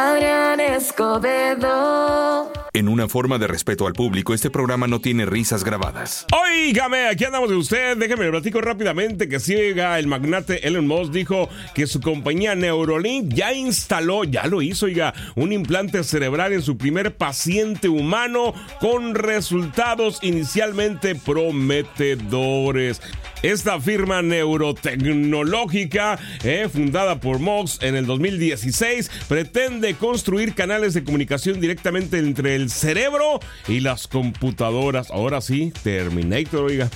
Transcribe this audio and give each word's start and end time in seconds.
Adrián 0.00 0.60
Escobedo. 0.60 2.50
Una 2.90 3.06
forma 3.06 3.38
de 3.38 3.46
respeto 3.46 3.86
al 3.86 3.92
público, 3.92 4.34
este 4.34 4.50
programa 4.50 4.88
no 4.88 5.00
tiene 5.00 5.24
risas 5.24 5.62
grabadas. 5.62 6.26
Óigame, 6.32 7.06
aquí 7.06 7.24
andamos 7.24 7.48
de 7.48 7.54
usted. 7.54 7.96
Déjeme 7.96 8.28
platico 8.28 8.60
rápidamente 8.60 9.28
que 9.28 9.38
siga 9.38 9.96
el 10.00 10.08
magnate 10.08 10.66
Elon 10.66 10.88
Musk 10.88 11.12
dijo 11.12 11.48
que 11.72 11.86
su 11.86 12.00
compañía 12.00 12.56
Neurolink 12.56 13.32
ya 13.32 13.52
instaló, 13.52 14.24
ya 14.24 14.48
lo 14.48 14.60
hizo, 14.60 14.86
oiga, 14.86 15.14
un 15.36 15.52
implante 15.52 16.02
cerebral 16.02 16.52
en 16.52 16.62
su 16.62 16.76
primer 16.76 17.14
paciente 17.16 17.88
humano 17.88 18.54
con 18.80 19.14
resultados 19.14 20.18
inicialmente 20.22 21.14
prometedores. 21.14 23.00
Esta 23.42 23.80
firma 23.80 24.20
neurotecnológica, 24.20 26.18
eh, 26.44 26.68
fundada 26.70 27.20
por 27.20 27.38
Mox 27.38 27.78
en 27.80 27.96
el 27.96 28.04
2016, 28.04 29.10
pretende 29.28 29.94
construir 29.94 30.54
canales 30.54 30.92
de 30.92 31.04
comunicación 31.04 31.58
directamente 31.58 32.18
entre 32.18 32.54
el 32.54 32.68
cerebro 32.80 33.40
y 33.68 33.80
las 33.80 34.08
computadoras. 34.08 35.10
Ahora 35.10 35.40
sí, 35.40 35.72
Terminator, 35.82 36.64
oiga. 36.64 36.88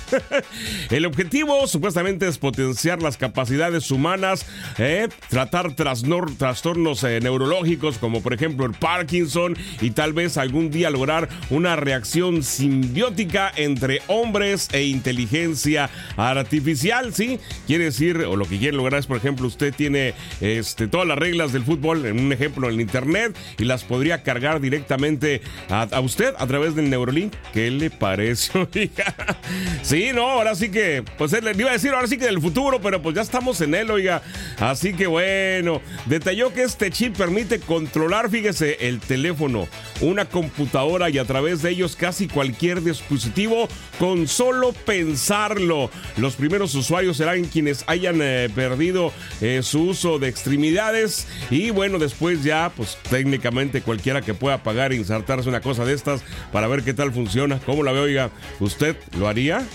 el 0.91 1.07
objetivo 1.07 1.67
supuestamente 1.67 2.27
es 2.27 2.39
potenciar 2.39 3.03
las 3.03 3.17
capacidades 3.17 3.91
humanas, 3.91 4.47
eh, 4.79 5.09
tratar 5.29 5.75
trastornos 5.75 7.05
eh, 7.05 7.21
neurológicos 7.21 7.99
como 7.99 8.23
por 8.23 8.33
ejemplo 8.35 8.67
el 8.67 8.73
Parkinson 8.73 9.57
y 9.81 9.91
tal 9.91 10.13
vez 10.13 10.37
algún 10.37 10.71
día 10.71 10.91
lograr 10.91 11.29
una 11.51 11.77
reacción 11.77 12.43
simbiótica 12.43 13.53
entre 13.57 14.03
hombres 14.09 14.69
e 14.73 14.85
inteligencia 14.85 15.91
artificial 16.17 16.65
¿sí? 17.13 17.39
Quiere 17.67 17.85
decir, 17.85 18.19
o 18.19 18.37
lo 18.37 18.47
que 18.47 18.59
quiere 18.59 18.77
lograr 18.77 19.01
es, 19.01 19.07
por 19.07 19.17
ejemplo, 19.17 19.47
usted 19.47 19.75
tiene 19.75 20.15
este, 20.41 20.87
todas 20.87 21.07
las 21.07 21.19
reglas 21.19 21.53
del 21.53 21.65
fútbol, 21.65 22.07
en 22.07 22.19
un 22.19 22.33
ejemplo, 22.33 22.69
en 22.69 22.81
internet, 22.81 23.37
y 23.59 23.65
las 23.65 23.85
podría 23.85 24.23
cargar 24.23 24.61
directamente 24.61 25.41
a, 25.83 26.01
usted 26.01 26.35
a 26.39 26.47
través 26.47 26.75
del 26.75 26.91
Neurolink. 26.91 27.35
¿Qué 27.53 27.71
le 27.71 27.91
parece, 27.91 28.67
sí, 29.83 30.11
no, 30.15 30.29
ahora 30.29 30.55
sí 30.55 30.71
que, 30.71 31.05
pues 31.19 31.33
le 31.33 31.53
iba 31.53 31.71
a 31.71 31.73
decir 31.73 31.93
ahora 31.93 32.07
sí 32.07 32.17
que 32.17 32.27
del 32.27 32.41
futuro, 32.41 32.81
pero 32.81 33.03
pues 33.03 33.15
ya 33.15 33.23
estamos 33.23 33.61
en 33.61 33.75
él, 33.75 33.91
oiga. 33.91 34.23
Así 34.59 34.95
que 34.95 35.07
bueno, 35.07 35.81
detalló 36.07 36.53
que 36.53 36.63
este 36.63 36.91
chip 36.91 37.17
permite 37.17 37.61
controlar, 37.61 38.31
fíjese, 38.31 38.89
el 38.89 39.01
teléfono, 39.01 39.67
una 40.01 40.25
computadora 40.27 41.11
y 41.11 41.19
a 41.19 41.25
través 41.25 41.63
de 41.63 41.71
ellos 41.71 41.97
casi 41.97 42.29
cualquier 42.29 42.83
dispositivo 42.83 43.69
con 43.99 44.29
solo 44.29 44.73
pensarlo. 44.73 45.91
Los 46.17 46.37
primeros 46.37 46.75
usuarios 46.75 47.17
serán 47.17 47.45
quienes 47.45 47.85
hayan 47.87 48.21
eh, 48.21 48.49
perdido 48.55 49.13
eh, 49.41 49.61
su 49.63 49.83
uso 49.83 50.19
de 50.19 50.29
extremidades 50.29 51.27
y 51.51 51.71
bueno, 51.71 51.99
después 51.99 52.43
ya, 52.45 52.73
pues 52.77 52.99
técnicamente 53.11 53.83
cualquiera 53.83 54.23
que 54.23 54.35
pueda 54.35 54.63
pagar 54.63 54.93
e 54.93 54.97
insertarse 54.97 55.49
una 55.49 55.61
cosa 55.65 55.85
de 55.85 55.95
estas 55.95 56.23
para 56.53 56.69
ver 56.69 56.83
qué 56.83 56.93
tal 56.95 57.13
funciona. 57.13 57.59
¿Cómo 57.65 57.83
la 57.83 57.91
ve, 57.91 58.01
oiga? 58.01 58.31
¿Usted 58.61 58.97
lo 59.19 59.27
haría? 59.27 59.67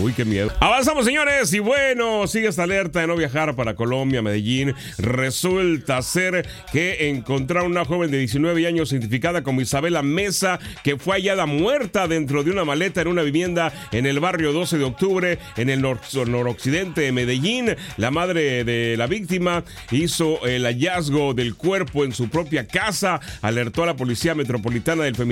Uy, 0.00 0.12
qué 0.12 0.24
miedo. 0.24 0.52
Avanzamos, 0.60 1.04
señores, 1.04 1.52
y 1.52 1.58
bueno, 1.58 2.26
sigue 2.28 2.48
esta 2.48 2.62
alerta 2.62 3.00
de 3.00 3.08
no 3.08 3.16
viajar 3.16 3.56
para 3.56 3.74
Colombia, 3.74 4.22
Medellín. 4.22 4.74
Resulta 4.98 6.00
ser 6.02 6.46
que 6.72 7.10
encontraron 7.10 7.72
una 7.72 7.84
joven 7.84 8.10
de 8.10 8.18
19 8.18 8.66
años 8.66 8.92
identificada 8.92 9.42
como 9.42 9.60
Isabela 9.60 10.02
Mesa, 10.02 10.60
que 10.84 10.96
fue 10.96 11.16
hallada 11.16 11.46
muerta 11.46 12.06
dentro 12.06 12.44
de 12.44 12.52
una 12.52 12.64
maleta 12.64 13.00
en 13.00 13.08
una 13.08 13.22
vivienda 13.22 13.72
en 13.90 14.06
el 14.06 14.20
barrio 14.20 14.52
12 14.52 14.78
de 14.78 14.84
octubre, 14.84 15.38
en 15.56 15.70
el 15.70 15.82
noroccidente 15.82 17.00
de 17.00 17.12
Medellín. 17.12 17.74
La 17.96 18.12
madre 18.12 18.62
de 18.62 18.96
la 18.96 19.08
víctima 19.08 19.64
hizo 19.90 20.46
el 20.46 20.64
hallazgo 20.64 21.34
del 21.34 21.56
cuerpo 21.56 22.04
en 22.04 22.12
su 22.12 22.28
propia 22.28 22.68
casa, 22.68 23.20
alertó 23.40 23.82
a 23.82 23.86
la 23.86 23.96
Policía 23.96 24.36
Metropolitana 24.36 25.02
del 25.04 25.16
Feminicidio 25.16 25.31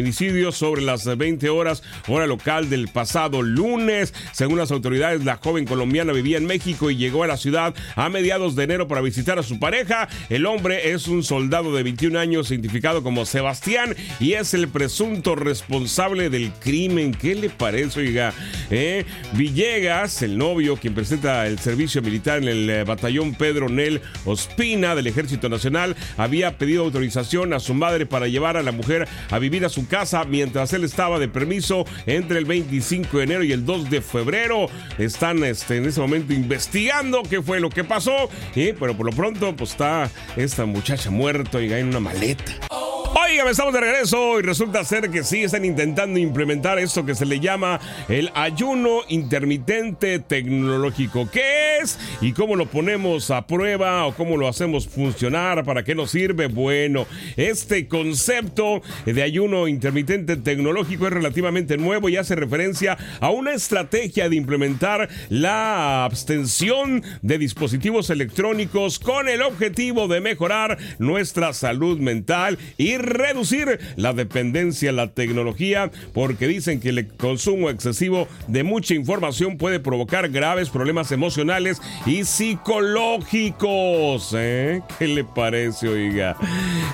sobre 0.52 0.82
las 0.82 1.04
20 1.04 1.50
horas, 1.50 1.82
hora 2.08 2.26
local 2.26 2.68
del 2.68 2.88
pasado 2.88 3.42
lunes. 3.42 4.12
Según 4.32 4.58
las 4.58 4.70
autoridades, 4.70 5.24
la 5.24 5.36
joven 5.36 5.66
colombiana 5.66 6.12
vivía 6.12 6.38
en 6.38 6.46
México 6.46 6.90
y 6.90 6.96
llegó 6.96 7.22
a 7.22 7.26
la 7.26 7.36
ciudad 7.36 7.74
a 7.96 8.08
mediados 8.08 8.56
de 8.56 8.64
enero 8.64 8.88
para 8.88 9.00
visitar 9.00 9.38
a 9.38 9.42
su 9.42 9.58
pareja. 9.58 10.08
El 10.28 10.46
hombre 10.46 10.92
es 10.92 11.06
un 11.06 11.22
soldado 11.22 11.74
de 11.74 11.82
21 11.82 12.18
años 12.18 12.50
identificado 12.50 13.02
como 13.02 13.24
Sebastián 13.24 13.94
y 14.18 14.32
es 14.32 14.54
el 14.54 14.68
presunto 14.68 15.36
responsable 15.36 16.30
del 16.30 16.52
crimen. 16.52 17.12
¿Qué 17.12 17.34
le 17.34 17.50
parece, 17.50 18.00
oiga? 18.00 18.32
¿Eh? 18.70 19.04
Villegas, 19.32 20.22
el 20.22 20.38
novio, 20.38 20.76
quien 20.76 20.94
presenta 20.94 21.46
el 21.46 21.58
servicio 21.58 22.02
militar 22.02 22.38
en 22.38 22.48
el 22.48 22.70
eh, 22.70 22.84
batallón 22.84 23.34
Pedro 23.34 23.68
Nel 23.68 24.00
Ospina 24.24 24.94
del 24.94 25.06
Ejército 25.06 25.48
Nacional, 25.48 25.94
había 26.16 26.58
pedido 26.58 26.84
autorización 26.84 27.52
a 27.52 27.60
su 27.60 27.74
madre 27.74 28.06
para 28.06 28.28
llevar 28.28 28.56
a 28.56 28.62
la 28.62 28.72
mujer 28.72 29.06
a 29.30 29.38
vivir 29.38 29.64
a 29.64 29.68
su 29.68 29.86
casa 29.90 30.24
mientras 30.24 30.72
él 30.72 30.84
estaba 30.84 31.18
de 31.18 31.28
permiso 31.28 31.84
entre 32.06 32.38
el 32.38 32.46
25 32.46 33.18
de 33.18 33.24
enero 33.24 33.44
y 33.44 33.52
el 33.52 33.66
2 33.66 33.90
de 33.90 34.00
febrero. 34.00 34.68
Están 34.96 35.44
este, 35.44 35.76
en 35.76 35.86
ese 35.86 36.00
momento 36.00 36.32
investigando 36.32 37.22
qué 37.28 37.42
fue 37.42 37.60
lo 37.60 37.68
que 37.68 37.84
pasó, 37.84 38.30
¿eh? 38.54 38.74
pero 38.78 38.96
por 38.96 39.04
lo 39.04 39.12
pronto 39.12 39.54
pues 39.54 39.72
está 39.72 40.10
esta 40.36 40.64
muchacha 40.64 41.10
muerta 41.10 41.60
y 41.60 41.72
en 41.72 41.88
una 41.88 42.00
maleta. 42.00 42.79
Oigan, 43.30 43.46
estamos 43.46 43.72
de 43.72 43.80
regreso 43.80 44.40
y 44.40 44.42
resulta 44.42 44.82
ser 44.82 45.08
que 45.08 45.22
sí 45.22 45.44
están 45.44 45.64
intentando 45.64 46.18
implementar 46.18 46.80
esto 46.80 47.06
que 47.06 47.14
se 47.14 47.24
le 47.24 47.38
llama 47.38 47.78
el 48.08 48.28
ayuno 48.34 49.02
intermitente 49.08 50.18
tecnológico. 50.18 51.30
¿Qué 51.30 51.78
es? 51.80 51.96
¿Y 52.20 52.32
cómo 52.32 52.56
lo 52.56 52.66
ponemos 52.66 53.30
a 53.30 53.46
prueba 53.46 54.04
o 54.06 54.16
cómo 54.16 54.36
lo 54.36 54.48
hacemos 54.48 54.88
funcionar? 54.88 55.64
¿Para 55.64 55.84
qué 55.84 55.94
nos 55.94 56.10
sirve? 56.10 56.48
Bueno, 56.48 57.06
este 57.36 57.86
concepto 57.86 58.82
de 59.06 59.22
ayuno 59.22 59.68
intermitente 59.68 60.36
tecnológico 60.36 61.06
es 61.06 61.12
relativamente 61.12 61.76
nuevo 61.76 62.08
y 62.08 62.16
hace 62.16 62.34
referencia 62.34 62.98
a 63.20 63.30
una 63.30 63.52
estrategia 63.52 64.28
de 64.28 64.34
implementar 64.34 65.08
la 65.28 66.04
abstención 66.04 67.04
de 67.22 67.38
dispositivos 67.38 68.10
electrónicos 68.10 68.98
con 68.98 69.28
el 69.28 69.42
objetivo 69.42 70.08
de 70.08 70.20
mejorar 70.20 70.78
nuestra 70.98 71.52
salud 71.52 72.00
mental 72.00 72.58
y 72.76 72.96
reducir 73.20 73.78
la 73.96 74.12
dependencia 74.12 74.90
a 74.90 74.92
la 74.92 75.08
tecnología 75.08 75.90
porque 76.12 76.48
dicen 76.48 76.80
que 76.80 76.90
el 76.90 77.08
consumo 77.08 77.70
excesivo 77.70 78.28
de 78.48 78.64
mucha 78.64 78.94
información 78.94 79.56
puede 79.56 79.80
provocar 79.80 80.28
graves 80.28 80.70
problemas 80.70 81.12
emocionales 81.12 81.80
y 82.06 82.24
psicológicos. 82.24 84.34
¿eh? 84.36 84.82
¿Qué 84.98 85.08
le 85.08 85.24
parece, 85.24 85.88
oiga? 85.88 86.36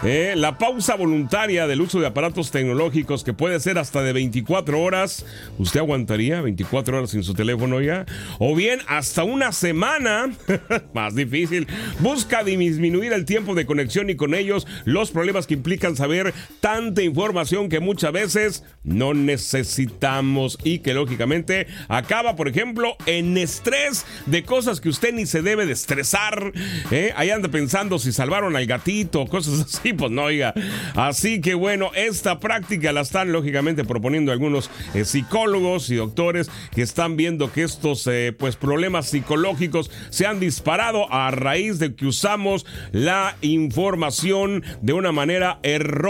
¿Eh? 0.02 0.34
La 0.36 0.58
pausa 0.58 0.96
voluntaria 0.96 1.66
del 1.66 1.80
uso 1.80 2.00
de 2.00 2.06
aparatos 2.06 2.50
tecnológicos 2.50 3.24
que 3.24 3.32
puede 3.32 3.60
ser 3.60 3.78
hasta 3.78 4.02
de 4.02 4.12
24 4.12 4.80
horas. 4.80 5.24
¿Usted 5.58 5.80
aguantaría 5.80 6.40
24 6.40 6.98
horas 6.98 7.10
sin 7.10 7.22
su 7.22 7.34
teléfono, 7.34 7.76
oiga? 7.76 8.06
O 8.38 8.54
bien 8.54 8.80
hasta 8.88 9.24
una 9.24 9.52
semana. 9.52 10.30
Más 10.94 11.14
difícil. 11.14 11.66
Busca 12.00 12.44
disminuir 12.44 13.12
el 13.12 13.24
tiempo 13.24 13.54
de 13.54 13.66
conexión 13.66 14.10
y 14.10 14.16
con 14.16 14.34
ellos 14.34 14.66
los 14.84 15.10
problemas 15.10 15.46
que 15.46 15.54
implican 15.54 15.96
saber 15.96 16.15
tanta 16.60 17.02
información 17.02 17.68
que 17.68 17.80
muchas 17.80 18.12
veces 18.12 18.64
no 18.84 19.14
necesitamos 19.14 20.58
y 20.62 20.78
que 20.78 20.94
lógicamente 20.94 21.66
acaba, 21.88 22.36
por 22.36 22.48
ejemplo, 22.48 22.96
en 23.06 23.36
estrés 23.36 24.06
de 24.26 24.44
cosas 24.44 24.80
que 24.80 24.88
usted 24.88 25.12
ni 25.12 25.26
se 25.26 25.42
debe 25.42 25.66
de 25.66 25.72
estresar. 25.72 26.52
¿eh? 26.90 27.12
Ahí 27.16 27.30
anda 27.30 27.48
pensando 27.48 27.98
si 27.98 28.12
salvaron 28.12 28.56
al 28.56 28.66
gatito, 28.66 29.26
cosas 29.26 29.60
así, 29.74 29.92
pues 29.92 30.10
no, 30.10 30.24
oiga. 30.24 30.54
Así 30.94 31.40
que 31.40 31.54
bueno, 31.54 31.90
esta 31.94 32.40
práctica 32.40 32.92
la 32.92 33.02
están 33.02 33.32
lógicamente 33.32 33.84
proponiendo 33.84 34.32
algunos 34.32 34.70
eh, 34.94 35.04
psicólogos 35.04 35.90
y 35.90 35.96
doctores 35.96 36.50
que 36.74 36.82
están 36.82 37.16
viendo 37.16 37.52
que 37.52 37.62
estos 37.62 38.06
eh, 38.06 38.34
pues 38.36 38.56
problemas 38.56 39.08
psicológicos 39.10 39.90
se 40.10 40.26
han 40.26 40.40
disparado 40.40 41.12
a 41.12 41.30
raíz 41.30 41.78
de 41.78 41.94
que 41.94 42.06
usamos 42.06 42.66
la 42.92 43.36
información 43.42 44.64
de 44.80 44.92
una 44.92 45.12
manera 45.12 45.58
errónea 45.62 46.05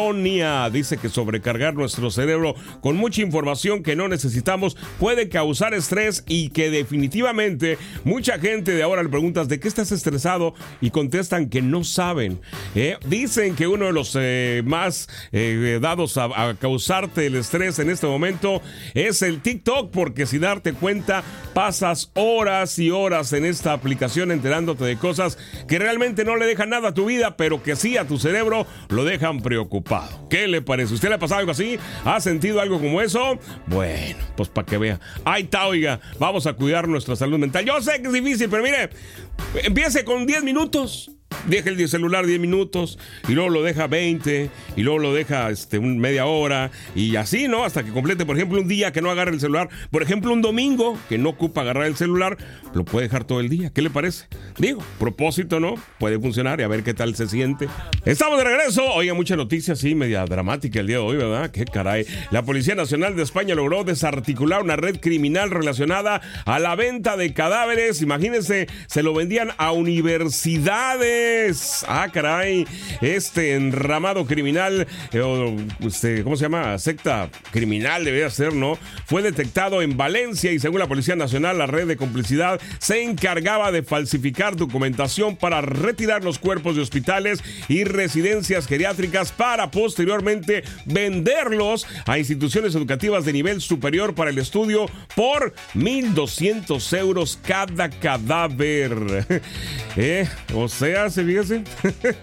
Dice 0.70 0.98
que 0.98 1.08
sobrecargar 1.08 1.72
nuestro 1.72 2.10
cerebro 2.10 2.54
con 2.82 2.96
mucha 2.96 3.22
información 3.22 3.82
que 3.82 3.96
no 3.96 4.08
necesitamos 4.08 4.76
puede 5.00 5.30
causar 5.30 5.72
estrés 5.72 6.22
y 6.28 6.50
que 6.50 6.68
definitivamente 6.68 7.78
mucha 8.04 8.38
gente 8.38 8.72
de 8.72 8.82
ahora 8.82 9.02
le 9.02 9.08
preguntas 9.08 9.48
de 9.48 9.58
qué 9.58 9.68
estás 9.68 9.92
estresado 9.92 10.52
y 10.82 10.90
contestan 10.90 11.48
que 11.48 11.62
no 11.62 11.82
saben. 11.82 12.40
¿eh? 12.74 12.98
Dicen 13.06 13.56
que 13.56 13.68
uno 13.68 13.86
de 13.86 13.94
los 13.94 14.14
eh, 14.20 14.62
más 14.66 15.08
eh, 15.32 15.78
dados 15.80 16.18
a, 16.18 16.28
causarte 16.60 17.24
el 17.24 17.36
estrés 17.36 17.78
en 17.78 17.88
este 17.88 18.06
momento 18.06 18.60
es 18.92 19.22
el 19.22 19.40
TikTok 19.40 19.90
porque 19.90 20.26
sin 20.26 20.42
darte 20.42 20.74
cuenta 20.74 21.24
pasas 21.54 22.10
horas 22.12 22.78
y 22.78 22.90
horas 22.90 23.32
en 23.32 23.46
esta 23.46 23.72
aplicación 23.72 24.30
enterándote 24.30 24.84
de 24.84 24.98
cosas 24.98 25.38
que 25.66 25.78
realmente 25.78 26.26
no 26.26 26.36
le 26.36 26.44
dejan 26.44 26.68
nada 26.68 26.90
a 26.90 26.94
tu 26.94 27.06
vida 27.06 27.38
pero 27.38 27.62
que 27.62 27.76
sí 27.76 27.96
a 27.96 28.06
tu 28.06 28.18
cerebro 28.18 28.66
lo 28.90 29.04
dejan 29.04 29.40
preocupado 29.40 29.85
¿Qué 30.28 30.48
le 30.48 30.62
parece? 30.62 30.94
¿Usted 30.94 31.08
le 31.08 31.14
ha 31.14 31.18
pasado 31.18 31.40
algo 31.40 31.52
así? 31.52 31.78
¿Ha 32.04 32.20
sentido 32.20 32.60
algo 32.60 32.80
como 32.80 33.00
eso? 33.00 33.38
Bueno, 33.66 34.18
pues 34.36 34.48
para 34.48 34.66
que 34.66 34.78
vea. 34.78 35.00
Ahí 35.24 35.44
está, 35.44 35.66
oiga. 35.66 36.00
Vamos 36.18 36.46
a 36.46 36.54
cuidar 36.54 36.88
nuestra 36.88 37.16
salud 37.16 37.38
mental. 37.38 37.64
Yo 37.64 37.80
sé 37.80 38.00
que 38.00 38.08
es 38.08 38.12
difícil, 38.12 38.48
pero 38.48 38.62
mire, 38.62 38.90
empiece 39.62 40.04
con 40.04 40.26
10 40.26 40.42
minutos. 40.42 41.10
Deja 41.46 41.70
el 41.70 41.88
celular 41.88 42.26
10 42.26 42.40
minutos 42.40 42.98
y 43.28 43.32
luego 43.32 43.50
lo 43.50 43.62
deja 43.62 43.86
20 43.86 44.50
y 44.76 44.82
luego 44.82 44.98
lo 44.98 45.14
deja 45.14 45.50
este, 45.50 45.80
media 45.80 46.26
hora 46.26 46.70
y 46.94 47.16
así, 47.16 47.48
¿no? 47.48 47.64
Hasta 47.64 47.84
que 47.84 47.92
complete, 47.92 48.26
por 48.26 48.36
ejemplo, 48.36 48.60
un 48.60 48.68
día 48.68 48.92
que 48.92 49.02
no 49.02 49.10
agarre 49.10 49.32
el 49.32 49.40
celular, 49.40 49.68
por 49.90 50.02
ejemplo, 50.02 50.32
un 50.32 50.42
domingo 50.42 50.98
que 51.08 51.18
no 51.18 51.30
ocupa 51.30 51.60
agarrar 51.60 51.86
el 51.86 51.96
celular, 51.96 52.36
lo 52.74 52.84
puede 52.84 53.06
dejar 53.06 53.24
todo 53.24 53.40
el 53.40 53.48
día. 53.48 53.70
¿Qué 53.70 53.82
le 53.82 53.90
parece? 53.90 54.26
Digo, 54.58 54.82
propósito, 54.98 55.60
¿no? 55.60 55.74
Puede 55.98 56.18
funcionar 56.18 56.60
y 56.60 56.62
a 56.62 56.68
ver 56.68 56.82
qué 56.82 56.94
tal 56.94 57.14
se 57.14 57.28
siente. 57.28 57.68
Estamos 58.04 58.38
de 58.38 58.44
regreso. 58.44 58.84
Oiga, 58.94 59.14
mucha 59.14 59.36
noticia, 59.36 59.76
sí, 59.76 59.94
media 59.94 60.24
dramática 60.24 60.80
el 60.80 60.86
día 60.86 60.96
de 60.96 61.02
hoy, 61.02 61.16
¿verdad? 61.16 61.50
Qué 61.50 61.64
caray. 61.64 62.06
La 62.30 62.42
Policía 62.42 62.74
Nacional 62.74 63.16
de 63.16 63.22
España 63.22 63.54
logró 63.54 63.84
desarticular 63.84 64.62
una 64.62 64.76
red 64.76 65.00
criminal 65.00 65.50
relacionada 65.50 66.20
a 66.44 66.58
la 66.58 66.74
venta 66.74 67.16
de 67.16 67.32
cadáveres. 67.32 68.02
Imagínense, 68.02 68.66
se 68.86 69.02
lo 69.02 69.14
vendían 69.14 69.50
a 69.58 69.72
universidades. 69.72 71.25
Ah, 71.88 72.08
caray. 72.12 72.66
Este 73.00 73.54
enramado 73.54 74.26
criminal, 74.26 74.86
eh, 75.12 75.56
este, 75.80 76.22
¿cómo 76.22 76.36
se 76.36 76.42
llama? 76.42 76.78
Secta 76.78 77.30
criminal 77.50 78.04
debería 78.04 78.30
ser, 78.30 78.52
¿no? 78.54 78.78
Fue 79.06 79.22
detectado 79.22 79.82
en 79.82 79.96
Valencia 79.96 80.52
y 80.52 80.58
según 80.58 80.80
la 80.80 80.86
Policía 80.86 81.16
Nacional, 81.16 81.58
la 81.58 81.66
red 81.66 81.86
de 81.86 81.96
complicidad 81.96 82.60
se 82.78 83.02
encargaba 83.02 83.72
de 83.72 83.82
falsificar 83.82 84.56
documentación 84.56 85.36
para 85.36 85.60
retirar 85.60 86.24
los 86.24 86.38
cuerpos 86.38 86.76
de 86.76 86.82
hospitales 86.82 87.42
y 87.68 87.84
residencias 87.84 88.66
geriátricas 88.66 89.32
para 89.32 89.70
posteriormente 89.70 90.64
venderlos 90.84 91.86
a 92.06 92.18
instituciones 92.18 92.74
educativas 92.74 93.24
de 93.24 93.32
nivel 93.32 93.60
superior 93.60 94.14
para 94.14 94.30
el 94.30 94.38
estudio 94.38 94.86
por 95.14 95.54
1.200 95.74 96.98
euros 96.98 97.38
cada 97.46 97.90
cadáver. 97.90 99.26
¿Eh? 99.96 100.28
O 100.54 100.68
sea, 100.68 101.05
se 101.10 101.24
fíjese. 101.24 101.62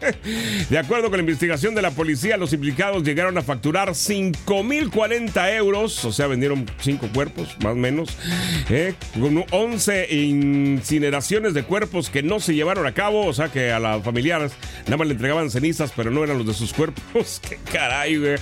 de 0.69 0.77
acuerdo 0.77 1.09
con 1.09 1.17
la 1.17 1.21
investigación 1.21 1.75
de 1.75 1.81
la 1.81 1.91
policía, 1.91 2.37
los 2.37 2.53
implicados 2.53 3.03
llegaron 3.03 3.37
a 3.37 3.41
facturar 3.41 3.89
5.040 3.89 5.55
euros, 5.55 6.03
o 6.05 6.11
sea, 6.11 6.27
vendieron 6.27 6.65
5 6.79 7.09
cuerpos, 7.13 7.55
más 7.63 7.73
o 7.73 7.75
menos, 7.75 8.17
¿eh? 8.69 8.93
con 9.19 9.43
11 9.51 10.13
incineraciones 10.13 11.53
de 11.53 11.63
cuerpos 11.63 12.09
que 12.09 12.23
no 12.23 12.39
se 12.39 12.55
llevaron 12.55 12.85
a 12.85 12.93
cabo, 12.93 13.25
o 13.25 13.33
sea, 13.33 13.49
que 13.49 13.71
a 13.71 13.79
las 13.79 14.03
familiares 14.03 14.53
nada 14.85 14.97
más 14.97 15.07
le 15.07 15.13
entregaban 15.13 15.49
cenizas, 15.49 15.91
pero 15.95 16.11
no 16.11 16.23
eran 16.23 16.37
los 16.37 16.47
de 16.47 16.53
sus 16.53 16.73
cuerpos. 16.73 17.41
¡Qué 17.49 17.57
caray, 17.71 18.17
güey! 18.17 18.35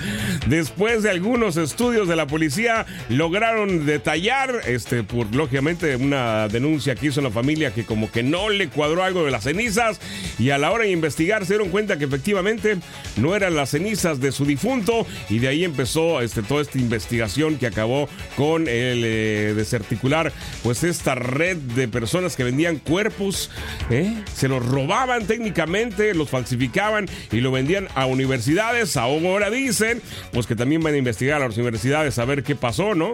Después 0.48 1.04
de 1.04 1.10
algunos 1.10 1.58
estudios 1.58 2.08
de 2.08 2.16
la 2.16 2.28
policía, 2.28 2.86
lograron 3.10 3.86
detallar, 3.86 4.62
este, 4.66 5.04
por 5.04 5.34
lógicamente 5.36 5.96
una 5.96 6.48
denuncia 6.48 6.96
que 6.96 7.08
hizo 7.08 7.22
la 7.22 7.32
familia 7.32 7.74
que 7.74 7.86
como 7.86 8.12
que 8.12 8.24
no 8.24 8.50
le 8.50 8.70
cuadró 8.70 9.04
algo 9.04 9.24
de 9.24 9.32
las 9.32 9.44
cenizas 9.44 10.00
y 10.40 10.50
a 10.50 10.58
la 10.58 10.72
hora 10.72 10.84
de 10.84 10.92
investigar 10.92 11.46
se 11.46 11.54
dieron 11.54 11.70
cuenta 11.70 11.98
que 11.98 12.06
efectivamente 12.06 12.78
no 13.18 13.36
eran 13.36 13.56
las 13.56 13.72
cenizas 13.72 14.20
de 14.20 14.32
su 14.32 14.46
difunto 14.46 15.06
y 15.30 15.40
de 15.40 15.48
ahí 15.48 15.64
empezó 15.64 16.22
este, 16.22 16.42
toda 16.44 16.62
esta 16.62 16.80
investigación 16.80 17.58
que 17.58 17.68
acabó 17.68 18.10
con 18.36 18.68
el 18.68 19.04
eh, 19.04 19.54
desarticular 19.56 20.32
pues 20.64 20.84
esta 20.84 21.16
red 21.16 21.58
de 21.58 21.88
personas 21.88 22.36
que 22.36 22.44
vendían 22.44 22.78
cuerpos, 22.78 23.50
¿eh? 23.90 24.14
se 24.34 24.48
los 24.48 24.66
robaban 24.66 25.26
técnicamente, 25.26 26.14
los 26.14 26.30
falsificaban 26.30 27.08
y 27.32 27.42
lo 27.42 27.52
vendían 27.52 27.88
a 27.96 28.06
universidades. 28.06 28.98
Ahora 28.98 29.50
dicen 29.50 30.02
pues 30.32 30.48
que 30.48 30.56
también 30.56 30.82
van 30.82 30.94
a 30.94 30.98
investigar 30.98 31.42
a 31.42 31.48
las 31.48 31.58
universidades 31.58 32.20
a 32.20 32.26
ver 32.26 32.44
qué 32.44 32.56
pasó, 32.56 32.96
¿no? 32.96 33.14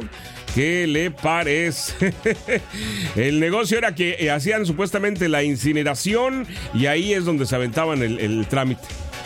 ¿Qué 0.56 0.88
le 0.88 1.12
parece? 1.12 2.14
el 3.16 3.40
negocio 3.40 3.78
era 3.78 3.94
que 3.94 4.18
eh, 4.20 4.32
hacían 4.32 4.66
supuestamente 4.66 5.30
la 5.30 5.44
incineración 5.44 6.48
y 6.74 6.88
ahí 6.88 7.07
es 7.14 7.26
donde 7.26 7.46
se 7.46 7.56
aventaban 7.56 8.02
el, 8.02 8.48
trámite. 8.48 8.82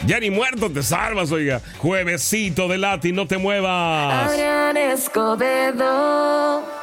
Ya 0.05 0.19
ni 0.19 0.31
muerto 0.31 0.71
te 0.71 0.81
salvas, 0.81 1.31
oiga. 1.31 1.61
Juevesito 1.77 2.67
de 2.67 2.77
Lati, 2.77 3.11
no 3.11 3.27
te 3.27 3.37
muevas. 3.37 4.31
Adrián 4.31 4.77
Escobedo. 4.77 6.80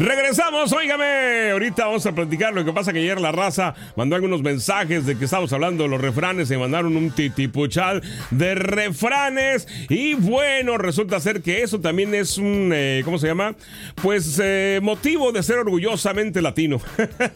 Regresamos, 0.00 0.72
óigame. 0.72 1.50
Ahorita 1.50 1.86
vamos 1.86 2.06
a 2.06 2.12
platicar. 2.12 2.54
Lo 2.54 2.64
que 2.64 2.72
pasa 2.72 2.92
que 2.92 3.00
ayer 3.00 3.20
la 3.20 3.32
raza 3.32 3.74
mandó 3.96 4.14
algunos 4.14 4.42
mensajes 4.42 5.04
de 5.06 5.18
que 5.18 5.24
estamos 5.24 5.52
hablando 5.52 5.82
de 5.82 5.88
los 5.88 6.00
refranes. 6.00 6.46
Se 6.46 6.56
mandaron 6.56 6.96
un 6.96 7.10
titipuchal 7.10 8.00
de 8.30 8.54
refranes. 8.54 9.66
Y 9.88 10.14
bueno, 10.14 10.78
resulta 10.78 11.18
ser 11.18 11.42
que 11.42 11.62
eso 11.62 11.80
también 11.80 12.14
es 12.14 12.38
un, 12.38 12.70
eh, 12.72 13.02
¿cómo 13.04 13.18
se 13.18 13.26
llama? 13.26 13.56
Pues 14.00 14.40
eh, 14.40 14.78
motivo 14.80 15.32
de 15.32 15.42
ser 15.42 15.58
orgullosamente 15.58 16.42
latino. 16.42 16.80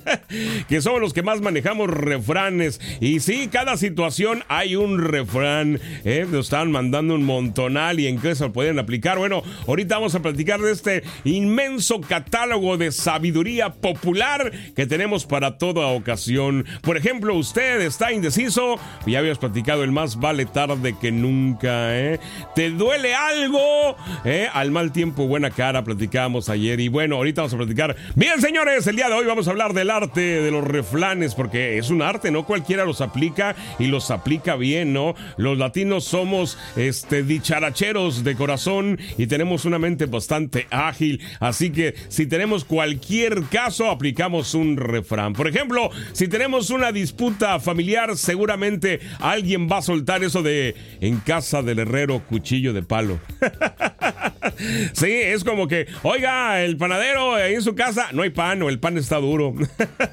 que 0.68 0.80
somos 0.80 1.00
los 1.00 1.12
que 1.12 1.24
más 1.24 1.40
manejamos 1.40 1.90
refranes. 1.90 2.80
Y 3.00 3.18
sí, 3.18 3.48
cada 3.50 3.76
situación 3.76 4.44
hay 4.46 4.76
un 4.76 5.02
refrán. 5.02 5.80
¿eh? 6.04 6.26
Nos 6.30 6.46
están 6.46 6.70
mandando 6.70 7.16
un 7.16 7.24
montonal 7.24 7.98
y 7.98 8.06
en 8.06 8.20
qué 8.20 8.36
se 8.36 8.44
lo 8.44 8.52
pueden 8.52 8.78
aplicar. 8.78 9.18
Bueno, 9.18 9.42
ahorita 9.66 9.96
vamos 9.96 10.14
a 10.14 10.22
platicar 10.22 10.60
de 10.60 10.70
este 10.70 11.02
inmenso 11.24 12.00
catálogo 12.00 12.51
de 12.52 12.93
sabiduría 12.93 13.70
popular 13.70 14.52
que 14.76 14.87
tenemos 14.87 15.25
para 15.25 15.56
toda 15.56 15.87
ocasión. 15.87 16.66
Por 16.82 16.99
ejemplo, 16.99 17.34
usted 17.34 17.81
está 17.81 18.12
indeciso, 18.12 18.78
ya 19.06 19.20
habías 19.20 19.38
platicado 19.38 19.84
el 19.84 19.90
más 19.90 20.20
vale 20.20 20.44
tarde 20.44 20.94
que 21.00 21.10
nunca, 21.10 21.99
¿eh? 21.99 22.20
¿Te 22.54 22.69
duele 22.69 23.14
algo? 23.14 23.96
¿Eh? 24.26 24.49
Al 24.52 24.70
mal 24.70 24.93
tiempo, 24.93 25.26
buena 25.26 25.50
cara, 25.50 25.82
platicamos 25.82 26.50
ayer 26.50 26.78
y 26.81 26.88
bueno, 26.88 27.16
ahorita 27.16 27.40
vamos 27.40 27.54
a 27.54 27.56
platicar. 27.56 27.96
Bien, 28.16 28.38
señores, 28.43 28.87
el 28.87 28.96
día 28.96 29.08
de 29.08 29.14
hoy 29.14 29.25
vamos 29.25 29.48
a 29.48 29.52
hablar 29.52 29.72
del 29.72 29.88
arte 29.88 30.20
de 30.20 30.50
los 30.50 30.62
reflanes, 30.62 31.34
porque 31.34 31.78
es 31.78 31.88
un 31.88 32.02
arte, 32.02 32.31
no 32.31 32.44
cualquiera 32.44 32.84
los 32.84 33.00
aplica 33.00 33.56
y 33.78 33.87
los 33.87 34.10
aplica 34.10 34.56
bien, 34.56 34.93
¿no? 34.93 35.14
Los 35.38 35.56
latinos 35.56 36.05
somos 36.05 36.58
este 36.76 37.22
dicharacheros 37.22 38.25
de 38.25 38.37
corazón 38.37 38.98
y 39.16 39.26
tenemos 39.26 39.64
una 39.64 39.78
mente 39.78 40.05
bastante 40.05 40.66
ágil, 40.70 41.20
así 41.40 41.70
que 41.70 41.94
si 42.08 42.26
tenemos 42.26 42.41
tenemos 42.42 42.64
cualquier 42.64 43.44
caso, 43.44 43.88
aplicamos 43.88 44.56
un 44.56 44.76
refrán. 44.76 45.32
Por 45.32 45.46
ejemplo, 45.46 45.90
si 46.10 46.26
tenemos 46.26 46.70
una 46.70 46.90
disputa 46.90 47.60
familiar, 47.60 48.16
seguramente 48.16 48.98
alguien 49.20 49.68
va 49.70 49.78
a 49.78 49.82
soltar 49.82 50.24
eso 50.24 50.42
de 50.42 50.74
en 51.00 51.18
casa 51.18 51.62
del 51.62 51.78
herrero 51.78 52.20
cuchillo 52.28 52.72
de 52.72 52.82
palo. 52.82 53.20
sí, 54.92 55.06
es 55.06 55.44
como 55.44 55.68
que, 55.68 55.86
oiga, 56.02 56.64
el 56.64 56.76
panadero 56.76 57.36
ahí 57.36 57.54
en 57.54 57.62
su 57.62 57.76
casa 57.76 58.08
no 58.12 58.22
hay 58.22 58.30
pan 58.30 58.60
o 58.62 58.68
el 58.68 58.80
pan 58.80 58.98
está 58.98 59.18
duro. 59.18 59.54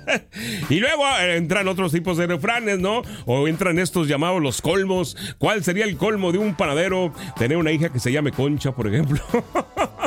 y 0.69 0.75
luego 0.75 1.03
eh, 1.19 1.35
entran 1.35 1.67
otros 1.67 1.91
tipos 1.91 2.15
de 2.17 2.27
refranes, 2.27 2.77
¿no? 2.77 3.01
O 3.25 3.47
entran 3.47 3.79
estos 3.79 4.07
llamados 4.07 4.39
los 4.39 4.61
colmos. 4.61 5.17
¿Cuál 5.39 5.63
sería 5.63 5.85
el 5.85 5.97
colmo 5.97 6.31
de 6.31 6.37
un 6.37 6.53
panadero? 6.53 7.11
Tener 7.39 7.57
una 7.57 7.71
hija 7.71 7.89
que 7.89 7.99
se 7.99 8.11
llame 8.11 8.31
Concha, 8.31 8.71
por 8.71 8.85
ejemplo. 8.85 9.19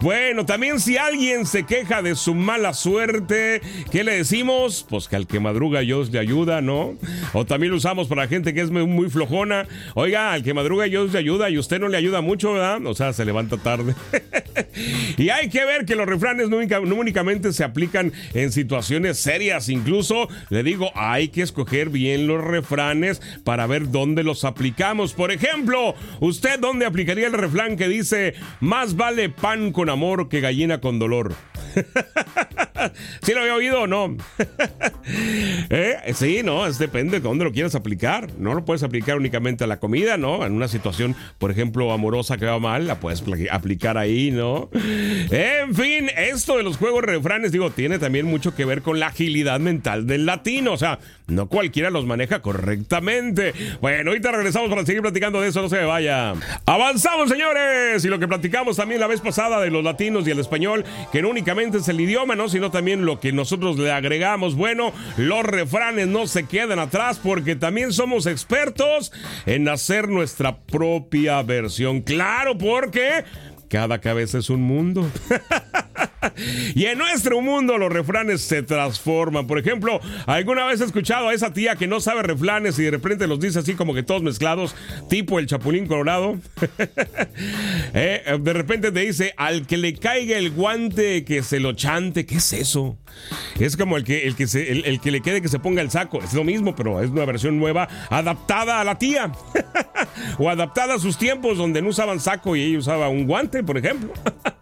bueno, 0.00 0.46
también 0.46 0.80
si 0.80 0.96
alguien 0.96 1.46
se 1.46 1.64
queja 1.64 2.02
de 2.02 2.14
su 2.14 2.34
mala 2.34 2.74
suerte, 2.74 3.60
¿qué 3.90 4.04
le 4.04 4.18
decimos? 4.18 4.86
Pues 4.88 5.08
que 5.08 5.16
al 5.16 5.26
que 5.26 5.40
madruga 5.40 5.80
Dios 5.80 6.10
le 6.10 6.18
ayuda, 6.18 6.60
¿no? 6.60 6.96
O 7.32 7.44
también 7.44 7.70
lo 7.70 7.78
usamos 7.78 8.08
para 8.08 8.28
gente 8.28 8.54
que 8.54 8.60
es 8.60 8.70
muy, 8.70 9.10
flojona. 9.10 9.66
Oiga, 9.94 10.32
al 10.32 10.42
que 10.42 10.54
madruga 10.54 10.84
Dios 10.84 11.12
le 11.12 11.18
ayuda 11.18 11.50
y 11.50 11.58
usted 11.58 11.80
no 11.80 11.88
le 11.88 11.96
ayuda 11.96 12.20
mucho, 12.20 12.52
¿verdad? 12.52 12.84
O 12.86 12.94
sea, 12.94 13.12
se 13.12 13.24
levanta 13.24 13.56
tarde. 13.56 13.94
y 15.16 15.28
hay 15.28 15.48
que 15.48 15.64
ver 15.64 15.84
que 15.84 15.96
los 15.96 16.06
refranes 16.06 16.48
no, 16.48 16.58
únicamente 16.58 17.52
se 17.52 17.64
aplican 17.64 18.12
en 18.34 18.52
situaciones 18.52 19.18
serias, 19.18 19.68
incluso, 19.68 20.28
le 20.50 20.62
digo, 20.62 20.90
hay 20.94 21.28
que 21.28 21.42
escoger 21.42 21.90
bien 21.90 22.26
los 22.26 22.42
refranes 22.42 23.20
para 23.44 23.66
ver 23.66 23.90
dónde 23.90 24.22
los 24.22 24.44
aplicamos. 24.44 25.12
Por 25.12 25.30
ejemplo, 25.30 25.94
¿usted 26.20 26.58
dónde 26.58 26.86
aplicaría 26.86 27.26
el 27.26 27.32
refrán 27.32 27.76
que 27.76 27.88
dice, 27.88 28.34
más 28.60 28.96
vale 28.96 29.28
pan 29.40 29.72
con 29.72 29.90
amor 29.90 30.28
que 30.28 30.40
gallina 30.40 30.80
con 30.80 30.98
dolor? 30.98 31.34
¿Sí 33.22 33.32
lo 33.32 33.40
había 33.40 33.54
oído 33.54 33.82
o 33.82 33.86
no? 33.86 34.16
¿Eh? 35.70 35.96
Sí, 36.14 36.40
no, 36.44 36.66
es 36.66 36.78
depende 36.78 37.18
de 37.18 37.20
dónde 37.20 37.44
lo 37.44 37.52
quieras 37.52 37.74
aplicar. 37.74 38.28
No 38.38 38.54
lo 38.54 38.64
puedes 38.64 38.82
aplicar 38.82 39.16
únicamente 39.16 39.64
a 39.64 39.66
la 39.66 39.78
comida, 39.78 40.16
¿no? 40.16 40.44
En 40.44 40.52
una 40.52 40.68
situación, 40.68 41.16
por 41.38 41.50
ejemplo, 41.50 41.92
amorosa 41.92 42.36
que 42.36 42.46
va 42.46 42.58
mal, 42.58 42.86
la 42.86 43.00
puedes 43.00 43.22
aplicar 43.50 43.98
ahí, 43.98 44.30
¿no? 44.30 44.70
En 45.30 45.74
fin, 45.74 46.10
esto 46.16 46.56
de 46.56 46.62
los 46.62 46.76
juegos 46.76 47.02
refranes, 47.02 47.52
digo, 47.52 47.70
tiene 47.70 47.98
también 47.98 48.26
mucho 48.26 48.54
que 48.54 48.64
ver 48.64 48.82
con 48.82 49.00
la 49.00 49.08
agilidad 49.08 49.60
mental 49.60 50.06
del 50.06 50.26
latino. 50.26 50.72
O 50.72 50.76
sea, 50.76 50.98
no 51.26 51.48
cualquiera 51.48 51.90
los 51.90 52.06
maneja 52.06 52.40
correctamente. 52.40 53.52
Bueno, 53.80 54.10
ahorita 54.10 54.32
regresamos 54.32 54.70
para 54.70 54.84
seguir 54.84 55.02
platicando 55.02 55.40
de 55.40 55.48
eso, 55.48 55.62
no 55.62 55.68
se 55.68 55.76
me 55.76 55.84
vaya. 55.84 56.34
Avanzamos, 56.66 57.30
señores. 57.30 58.04
Y 58.04 58.08
lo 58.08 58.18
que 58.18 58.28
platicamos 58.28 58.76
también 58.76 59.00
la 59.00 59.06
vez 59.06 59.20
pasada 59.20 59.60
de 59.60 59.70
los 59.70 59.82
latinos 59.82 60.26
y 60.26 60.30
el 60.30 60.38
español, 60.38 60.84
que 61.12 61.22
no 61.22 61.28
únicamente 61.30 61.78
es 61.78 61.88
el 61.88 62.00
idioma, 62.00 62.36
¿no? 62.36 62.48
Sino 62.48 62.65
también 62.70 63.04
lo 63.04 63.20
que 63.20 63.32
nosotros 63.32 63.78
le 63.78 63.90
agregamos. 63.90 64.54
Bueno, 64.54 64.92
los 65.16 65.44
refranes 65.44 66.08
no 66.08 66.26
se 66.26 66.44
quedan 66.44 66.78
atrás 66.78 67.20
porque 67.22 67.56
también 67.56 67.92
somos 67.92 68.26
expertos 68.26 69.12
en 69.46 69.68
hacer 69.68 70.08
nuestra 70.08 70.58
propia 70.58 71.42
versión. 71.42 72.02
Claro, 72.02 72.56
porque 72.58 73.24
cada 73.68 74.00
cabeza 74.00 74.38
es 74.38 74.50
un 74.50 74.62
mundo. 74.62 75.10
y 76.74 76.86
en 76.86 76.98
nuestro 76.98 77.40
mundo 77.40 77.78
los 77.78 77.92
refranes 77.92 78.40
se 78.42 78.62
transforman. 78.62 79.46
Por 79.46 79.58
ejemplo, 79.58 80.00
¿alguna 80.26 80.66
vez 80.66 80.80
he 80.80 80.84
escuchado 80.84 81.28
a 81.28 81.34
esa 81.34 81.52
tía 81.52 81.76
que 81.76 81.86
no 81.86 82.00
sabe 82.00 82.22
refranes 82.22 82.78
y 82.78 82.84
de 82.84 82.90
repente 82.90 83.26
los 83.26 83.40
dice 83.40 83.58
así 83.58 83.74
como 83.74 83.94
que 83.94 84.02
todos 84.02 84.22
mezclados, 84.22 84.74
tipo 85.08 85.38
el 85.38 85.46
chapulín 85.46 85.86
colorado? 85.86 86.38
Eh, 87.98 88.38
de 88.40 88.52
repente 88.52 88.92
te 88.92 89.00
dice, 89.00 89.32
al 89.36 89.66
que 89.66 89.76
le 89.76 89.94
caiga 89.94 90.36
el 90.36 90.50
guante, 90.50 91.24
que 91.24 91.42
se 91.42 91.60
lo 91.60 91.72
chante. 91.72 92.26
¿Qué 92.26 92.36
es 92.36 92.52
eso? 92.52 92.98
Es 93.58 93.76
como 93.76 93.96
el 93.96 94.04
que, 94.04 94.26
el 94.26 94.36
que, 94.36 94.46
se, 94.46 94.70
el, 94.70 95.00
que 95.00 95.10
le 95.10 95.22
quede 95.22 95.40
que 95.40 95.48
se 95.48 95.58
ponga 95.58 95.82
el 95.82 95.90
saco. 95.90 96.22
Es 96.22 96.34
lo 96.34 96.44
mismo, 96.44 96.74
pero 96.74 97.02
es 97.02 97.10
una 97.10 97.24
versión 97.24 97.58
nueva, 97.58 97.88
adaptada 98.10 98.80
a 98.80 98.84
la 98.84 98.98
tía. 98.98 99.32
o 100.38 100.50
adaptada 100.50 100.94
a 100.94 100.98
sus 100.98 101.16
tiempos 101.18 101.58
donde 101.58 101.82
no 101.82 101.88
usaban 101.88 102.20
saco 102.20 102.56
y 102.56 102.62
ella 102.62 102.78
usaba 102.78 103.08
un 103.08 103.26
guante, 103.26 103.62
por 103.62 103.78
ejemplo. 103.78 104.12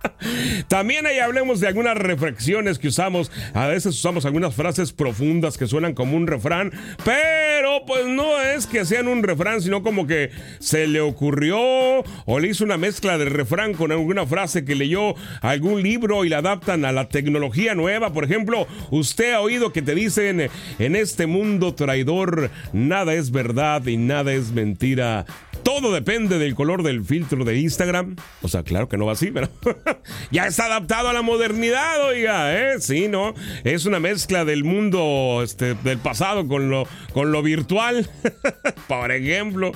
También 0.68 1.06
ahí 1.06 1.18
hablemos 1.18 1.60
de 1.60 1.68
algunas 1.68 1.96
reflexiones 1.96 2.78
que 2.78 2.88
usamos. 2.88 3.30
A 3.52 3.66
veces 3.66 3.94
usamos 3.94 4.24
algunas 4.24 4.54
frases 4.54 4.92
profundas 4.92 5.58
que 5.58 5.66
suenan 5.66 5.94
como 5.94 6.16
un 6.16 6.26
refrán, 6.26 6.72
pero 7.04 7.84
pues 7.86 8.06
no 8.06 8.40
es 8.40 8.66
que 8.66 8.84
sean 8.84 9.08
un 9.08 9.22
refrán, 9.22 9.60
sino 9.60 9.82
como 9.82 10.06
que 10.06 10.30
se 10.58 10.86
le 10.86 11.00
ocurrió 11.00 11.58
o 11.58 12.38
le 12.40 12.48
hizo 12.48 12.64
una 12.64 12.76
mezcla 12.76 13.18
de 13.18 13.26
refrán 13.26 13.74
con 13.74 13.92
alguna 13.92 14.26
frase 14.26 14.64
que 14.64 14.74
leyó 14.74 15.14
algún 15.40 15.82
libro 15.82 16.24
y 16.24 16.28
la 16.28 16.38
adaptan 16.38 16.84
a 16.84 16.92
la 16.92 17.08
tecnología 17.08 17.74
nueva. 17.74 18.12
Por 18.12 18.24
ejemplo, 18.24 18.66
usted 18.90 19.32
ha 19.32 19.40
oído 19.40 19.72
que 19.72 19.82
te 19.82 19.94
dicen 19.94 20.48
en 20.78 20.96
este 20.96 21.26
mundo 21.26 21.74
traidor 21.74 22.50
nada 22.72 23.14
es 23.14 23.30
verdad 23.30 23.86
y 23.86 23.96
nada 23.96 24.32
es 24.32 24.52
mentira. 24.52 25.26
Todo 25.64 25.92
depende 25.92 26.38
del 26.38 26.54
color 26.54 26.82
del 26.82 27.04
filtro 27.04 27.44
de 27.44 27.58
Instagram. 27.58 28.16
O 28.42 28.48
sea, 28.48 28.62
claro 28.62 28.88
que 28.88 28.96
no 28.96 29.06
va 29.06 29.12
así, 29.12 29.30
pero 29.30 29.48
ya 30.30 30.46
está 30.46 30.66
adaptado 30.66 31.08
a 31.08 31.12
la 31.12 31.22
modernidad, 31.22 32.06
oiga, 32.06 32.54
¿eh? 32.54 32.80
Sí, 32.80 33.08
¿no? 33.08 33.34
Es 33.64 33.86
una 33.86 33.98
mezcla 33.98 34.44
del 34.44 34.62
mundo 34.62 35.40
este, 35.42 35.74
del 35.74 35.98
pasado 35.98 36.46
con 36.46 36.70
lo, 36.70 36.86
con 37.12 37.32
lo 37.32 37.42
virtual. 37.42 38.08
Por 38.88 39.10
ejemplo. 39.10 39.72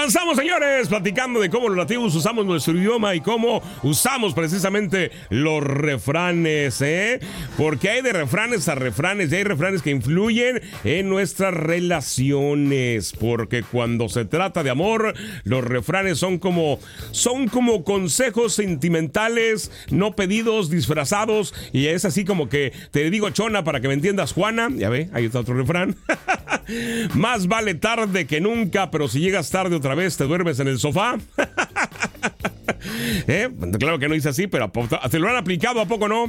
Avanzamos, 0.00 0.38
señores, 0.38 0.88
platicando 0.88 1.40
de 1.40 1.50
cómo 1.50 1.68
los 1.68 1.76
nativos 1.76 2.14
usamos 2.14 2.46
nuestro 2.46 2.74
idioma 2.74 3.14
y 3.14 3.20
cómo 3.20 3.62
usamos 3.82 4.32
precisamente 4.32 5.10
los 5.28 5.62
refranes, 5.62 6.80
¿eh? 6.80 7.20
Porque 7.58 7.90
hay 7.90 8.00
de 8.00 8.14
refranes 8.14 8.66
a 8.70 8.76
refranes 8.76 9.30
y 9.30 9.36
hay 9.36 9.44
refranes 9.44 9.82
que 9.82 9.90
influyen 9.90 10.62
en 10.84 11.10
nuestras 11.10 11.52
relaciones. 11.52 13.12
Porque 13.12 13.62
cuando 13.62 14.08
se 14.08 14.24
trata 14.24 14.62
de 14.62 14.70
amor, 14.70 15.12
los 15.44 15.62
refranes 15.62 16.16
son 16.16 16.38
como, 16.38 16.78
son 17.10 17.46
como 17.48 17.84
consejos 17.84 18.54
sentimentales, 18.54 19.70
no 19.90 20.16
pedidos, 20.16 20.70
disfrazados. 20.70 21.52
Y 21.74 21.88
es 21.88 22.06
así 22.06 22.24
como 22.24 22.48
que 22.48 22.72
te 22.90 23.10
digo 23.10 23.28
chona 23.28 23.64
para 23.64 23.82
que 23.82 23.88
me 23.88 23.94
entiendas, 23.94 24.32
Juana. 24.32 24.70
Ya 24.74 24.88
ve, 24.88 25.10
ahí 25.12 25.26
está 25.26 25.40
otro 25.40 25.54
refrán. 25.58 25.94
Más 27.14 27.48
vale 27.48 27.74
tarde 27.74 28.26
que 28.26 28.40
nunca, 28.40 28.90
pero 28.90 29.06
si 29.06 29.20
llegas 29.20 29.50
tarde 29.50 29.76
otra 29.76 29.89
vez, 29.94 30.16
te 30.16 30.24
duermes 30.24 30.60
en 30.60 30.68
el 30.68 30.78
sofá. 30.78 31.18
¿Eh? 33.26 33.48
Claro 33.78 33.98
que 33.98 34.08
no 34.08 34.14
dice 34.14 34.30
así, 34.30 34.46
pero 34.46 34.70
¿se 35.10 35.18
lo 35.18 35.28
han 35.28 35.36
aplicado 35.36 35.80
a 35.80 35.86
poco 35.86 36.08
no? 36.08 36.26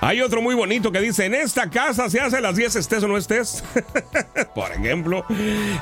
Hay 0.00 0.20
otro 0.20 0.42
muy 0.42 0.54
bonito 0.54 0.92
que 0.92 1.00
dice, 1.00 1.24
en 1.24 1.34
esta 1.34 1.70
casa 1.70 2.10
se 2.10 2.20
hace 2.20 2.36
a 2.36 2.40
las 2.40 2.56
10 2.56 2.76
estés 2.76 3.02
o 3.02 3.08
no 3.08 3.16
estés. 3.16 3.64
Por 4.54 4.70
ejemplo, 4.72 5.24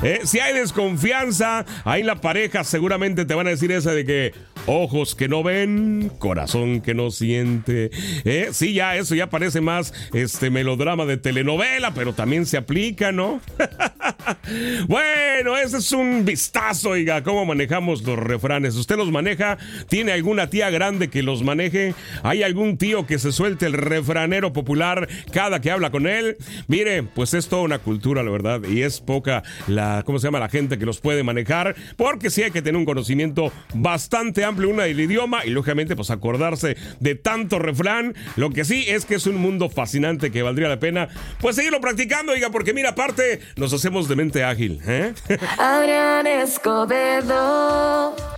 ¿eh? 0.02 0.20
si 0.24 0.38
hay 0.38 0.54
desconfianza, 0.54 1.64
ahí 1.84 2.02
la 2.02 2.20
pareja 2.20 2.64
seguramente 2.64 3.24
te 3.24 3.34
van 3.34 3.46
a 3.46 3.50
decir 3.50 3.72
esa 3.72 3.92
de 3.92 4.04
que 4.04 4.32
ojos 4.66 5.14
que 5.14 5.28
no 5.28 5.42
ven, 5.42 6.10
corazón 6.18 6.80
que 6.80 6.94
no 6.94 7.10
siente. 7.10 7.90
¿Eh? 8.24 8.50
Sí, 8.52 8.74
ya 8.74 8.96
eso 8.96 9.14
ya 9.14 9.28
parece 9.28 9.60
más 9.60 9.92
este 10.12 10.50
melodrama 10.50 11.06
de 11.06 11.16
telenovela, 11.16 11.92
pero 11.92 12.14
también 12.14 12.46
se 12.46 12.56
aplica, 12.56 13.12
¿no? 13.12 13.40
bueno, 14.88 15.56
ese 15.56 15.78
es 15.78 15.92
un 15.92 16.24
vistazo, 16.24 16.90
oiga, 16.90 17.22
cómo 17.22 17.44
manejamos 17.44 18.02
los 18.02 18.18
refranes. 18.18 18.76
¿Usted 18.76 18.96
los 18.96 19.10
maneja? 19.10 19.58
¿Tiene 19.94 20.10
alguna 20.10 20.50
tía 20.50 20.70
grande 20.70 21.08
que 21.08 21.22
los 21.22 21.44
maneje? 21.44 21.94
¿Hay 22.24 22.42
algún 22.42 22.78
tío 22.78 23.06
que 23.06 23.20
se 23.20 23.30
suelte 23.30 23.66
el 23.66 23.74
refranero 23.74 24.52
popular 24.52 25.06
cada 25.30 25.60
que 25.60 25.70
habla 25.70 25.92
con 25.92 26.08
él? 26.08 26.36
Mire, 26.66 27.04
pues 27.04 27.32
es 27.32 27.46
toda 27.46 27.62
una 27.62 27.78
cultura, 27.78 28.24
la 28.24 28.32
verdad, 28.32 28.60
y 28.68 28.82
es 28.82 29.00
poca 29.00 29.44
la, 29.68 30.02
¿cómo 30.04 30.18
se 30.18 30.26
llama? 30.26 30.40
La 30.40 30.48
gente 30.48 30.80
que 30.80 30.84
los 30.84 30.98
puede 30.98 31.22
manejar, 31.22 31.76
porque 31.96 32.30
sí 32.30 32.42
hay 32.42 32.50
que 32.50 32.60
tener 32.60 32.76
un 32.76 32.86
conocimiento 32.86 33.52
bastante 33.72 34.44
amplio 34.44 34.68
una 34.68 34.82
del 34.82 34.98
idioma 34.98 35.44
y 35.44 35.50
lógicamente 35.50 35.94
pues 35.94 36.10
acordarse 36.10 36.76
de 36.98 37.14
tanto 37.14 37.60
refrán. 37.60 38.16
Lo 38.34 38.50
que 38.50 38.64
sí 38.64 38.86
es 38.88 39.04
que 39.04 39.14
es 39.14 39.28
un 39.28 39.36
mundo 39.36 39.70
fascinante 39.70 40.32
que 40.32 40.42
valdría 40.42 40.68
la 40.68 40.80
pena 40.80 41.06
pues 41.40 41.54
seguirlo 41.54 41.80
practicando, 41.80 42.32
oiga, 42.32 42.50
porque 42.50 42.74
mira, 42.74 42.90
aparte 42.90 43.38
nos 43.54 43.72
hacemos 43.72 44.08
de 44.08 44.16
mente 44.16 44.42
ágil, 44.42 44.80
¿eh? 44.88 45.14
Escobedo. 46.42 48.33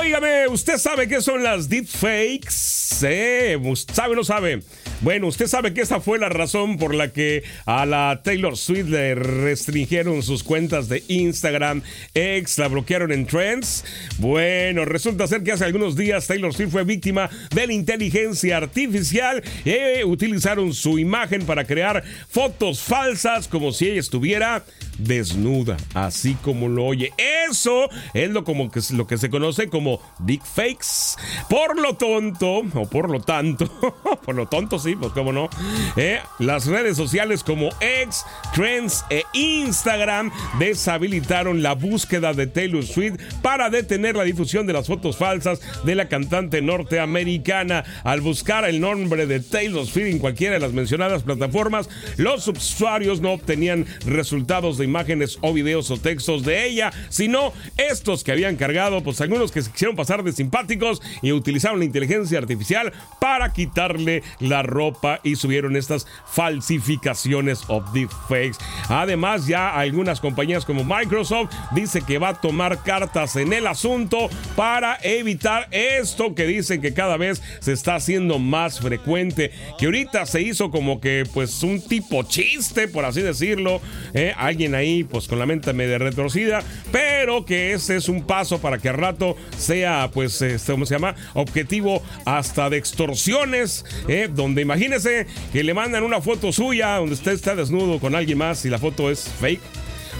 Óigame, 0.00 0.48
¿usted 0.48 0.76
sabe 0.78 1.06
qué 1.06 1.20
son 1.20 1.44
las 1.44 1.68
deepfakes? 1.68 3.04
¿Eh? 3.04 3.56
¿Sabe 3.92 4.14
o 4.14 4.16
no 4.16 4.24
sabe? 4.24 4.60
Bueno, 5.04 5.26
usted 5.26 5.48
sabe 5.48 5.74
que 5.74 5.82
esa 5.82 6.00
fue 6.00 6.18
la 6.18 6.30
razón 6.30 6.78
por 6.78 6.94
la 6.94 7.12
que 7.12 7.44
a 7.66 7.84
la 7.84 8.22
Taylor 8.24 8.56
Swift 8.56 8.88
le 8.88 9.14
restringieron 9.14 10.22
sus 10.22 10.42
cuentas 10.42 10.88
de 10.88 11.04
Instagram, 11.08 11.82
ex, 12.14 12.56
la 12.56 12.68
bloquearon 12.68 13.12
en 13.12 13.26
Trends. 13.26 13.84
Bueno, 14.16 14.86
resulta 14.86 15.26
ser 15.26 15.42
que 15.42 15.52
hace 15.52 15.66
algunos 15.66 15.94
días 15.94 16.26
Taylor 16.26 16.54
Swift 16.54 16.70
fue 16.70 16.84
víctima 16.84 17.28
de 17.54 17.66
la 17.66 17.74
inteligencia 17.74 18.56
artificial 18.56 19.44
y 19.66 20.02
utilizaron 20.04 20.72
su 20.72 20.98
imagen 20.98 21.44
para 21.44 21.66
crear 21.66 22.02
fotos 22.30 22.80
falsas 22.80 23.46
como 23.46 23.72
si 23.72 23.88
ella 23.88 24.00
estuviera 24.00 24.64
desnuda, 24.96 25.76
así 25.92 26.34
como 26.36 26.68
lo 26.68 26.86
oye. 26.86 27.12
Eso 27.50 27.90
es 28.14 28.30
lo, 28.30 28.44
como 28.44 28.70
que, 28.70 28.80
lo 28.94 29.06
que 29.06 29.18
se 29.18 29.28
conoce 29.28 29.68
como 29.68 30.00
deepfakes. 30.20 31.16
Por 31.50 31.78
lo 31.78 31.94
tonto, 31.94 32.62
o 32.72 32.88
por 32.88 33.10
lo 33.10 33.20
tanto, 33.20 33.70
por 34.24 34.34
lo 34.34 34.46
tonto 34.46 34.78
sí, 34.78 34.93
pues 34.96 35.12
cómo 35.12 35.32
no, 35.32 35.48
eh, 35.96 36.20
las 36.38 36.66
redes 36.66 36.96
sociales 36.96 37.44
como 37.44 37.70
X, 37.80 38.24
Trends 38.54 39.04
e 39.10 39.24
Instagram 39.32 40.30
deshabilitaron 40.58 41.62
la 41.62 41.74
búsqueda 41.74 42.32
de 42.32 42.46
Taylor 42.46 42.84
Swift 42.84 43.16
para 43.42 43.70
detener 43.70 44.16
la 44.16 44.24
difusión 44.24 44.66
de 44.66 44.72
las 44.72 44.86
fotos 44.86 45.16
falsas 45.16 45.60
de 45.84 45.94
la 45.94 46.08
cantante 46.08 46.62
norteamericana. 46.62 47.84
Al 48.04 48.20
buscar 48.20 48.64
el 48.64 48.80
nombre 48.80 49.26
de 49.26 49.40
Taylor 49.40 49.86
Swift 49.86 50.06
en 50.06 50.18
cualquiera 50.18 50.54
de 50.54 50.60
las 50.60 50.72
mencionadas 50.72 51.22
plataformas, 51.22 51.88
los 52.16 52.46
usuarios 52.48 53.20
no 53.20 53.32
obtenían 53.32 53.86
resultados 54.06 54.78
de 54.78 54.84
imágenes 54.84 55.38
o 55.40 55.52
videos 55.52 55.90
o 55.90 55.98
textos 55.98 56.44
de 56.44 56.66
ella, 56.66 56.92
sino 57.08 57.52
estos 57.76 58.24
que 58.24 58.32
habían 58.32 58.56
cargado, 58.56 59.02
pues 59.02 59.20
algunos 59.20 59.52
que 59.52 59.62
se 59.62 59.70
quisieron 59.70 59.96
pasar 59.96 60.22
de 60.22 60.32
simpáticos 60.32 61.02
y 61.22 61.32
utilizaron 61.32 61.78
la 61.78 61.84
inteligencia 61.84 62.38
artificial 62.38 62.92
para 63.20 63.52
quitarle 63.52 64.22
la 64.40 64.62
ropa 64.62 64.83
y 65.22 65.36
subieron 65.36 65.76
estas 65.76 66.06
falsificaciones 66.26 67.62
o 67.68 67.82
deepfakes. 67.92 68.58
Además, 68.88 69.46
ya 69.46 69.70
algunas 69.70 70.20
compañías 70.20 70.64
como 70.64 70.84
Microsoft 70.84 71.50
dice 71.72 72.02
que 72.02 72.18
va 72.18 72.30
a 72.30 72.40
tomar 72.40 72.82
cartas 72.82 73.36
en 73.36 73.52
el 73.52 73.66
asunto 73.66 74.28
para 74.56 74.98
evitar 75.02 75.68
esto 75.70 76.34
que 76.34 76.46
dicen 76.46 76.80
que 76.80 76.94
cada 76.94 77.16
vez 77.16 77.42
se 77.60 77.72
está 77.72 77.96
haciendo 77.96 78.38
más 78.38 78.80
frecuente, 78.80 79.52
que 79.78 79.86
ahorita 79.86 80.26
se 80.26 80.42
hizo 80.42 80.70
como 80.70 81.00
que 81.00 81.24
pues 81.32 81.62
un 81.62 81.80
tipo 81.80 82.22
chiste, 82.24 82.88
por 82.88 83.04
así 83.04 83.22
decirlo, 83.22 83.80
¿eh? 84.12 84.34
alguien 84.36 84.74
ahí 84.74 85.04
pues 85.04 85.28
con 85.28 85.38
la 85.38 85.46
mente 85.46 85.72
medio 85.72 85.98
retorcida, 85.98 86.62
pero 86.92 87.44
que 87.44 87.72
ese 87.72 87.96
es 87.96 88.08
un 88.08 88.22
paso 88.26 88.60
para 88.60 88.78
que 88.78 88.88
al 88.88 88.96
rato 88.96 89.36
sea 89.56 90.10
pues, 90.12 90.40
este, 90.42 90.72
¿cómo 90.72 90.86
se 90.86 90.94
llama? 90.94 91.14
Objetivo 91.34 92.02
hasta 92.24 92.70
de 92.70 92.76
extorsiones, 92.76 93.84
¿eh? 94.08 94.28
donde 94.30 94.64
imagínese 94.74 95.26
que 95.52 95.62
le 95.62 95.72
mandan 95.72 96.02
una 96.02 96.20
foto 96.20 96.52
suya 96.52 96.96
donde 96.96 97.14
usted 97.14 97.32
está 97.32 97.54
desnudo 97.54 98.00
con 98.00 98.14
alguien 98.14 98.38
más 98.38 98.64
y 98.64 98.70
la 98.70 98.78
foto 98.78 99.08
es 99.08 99.28
fake 99.40 99.60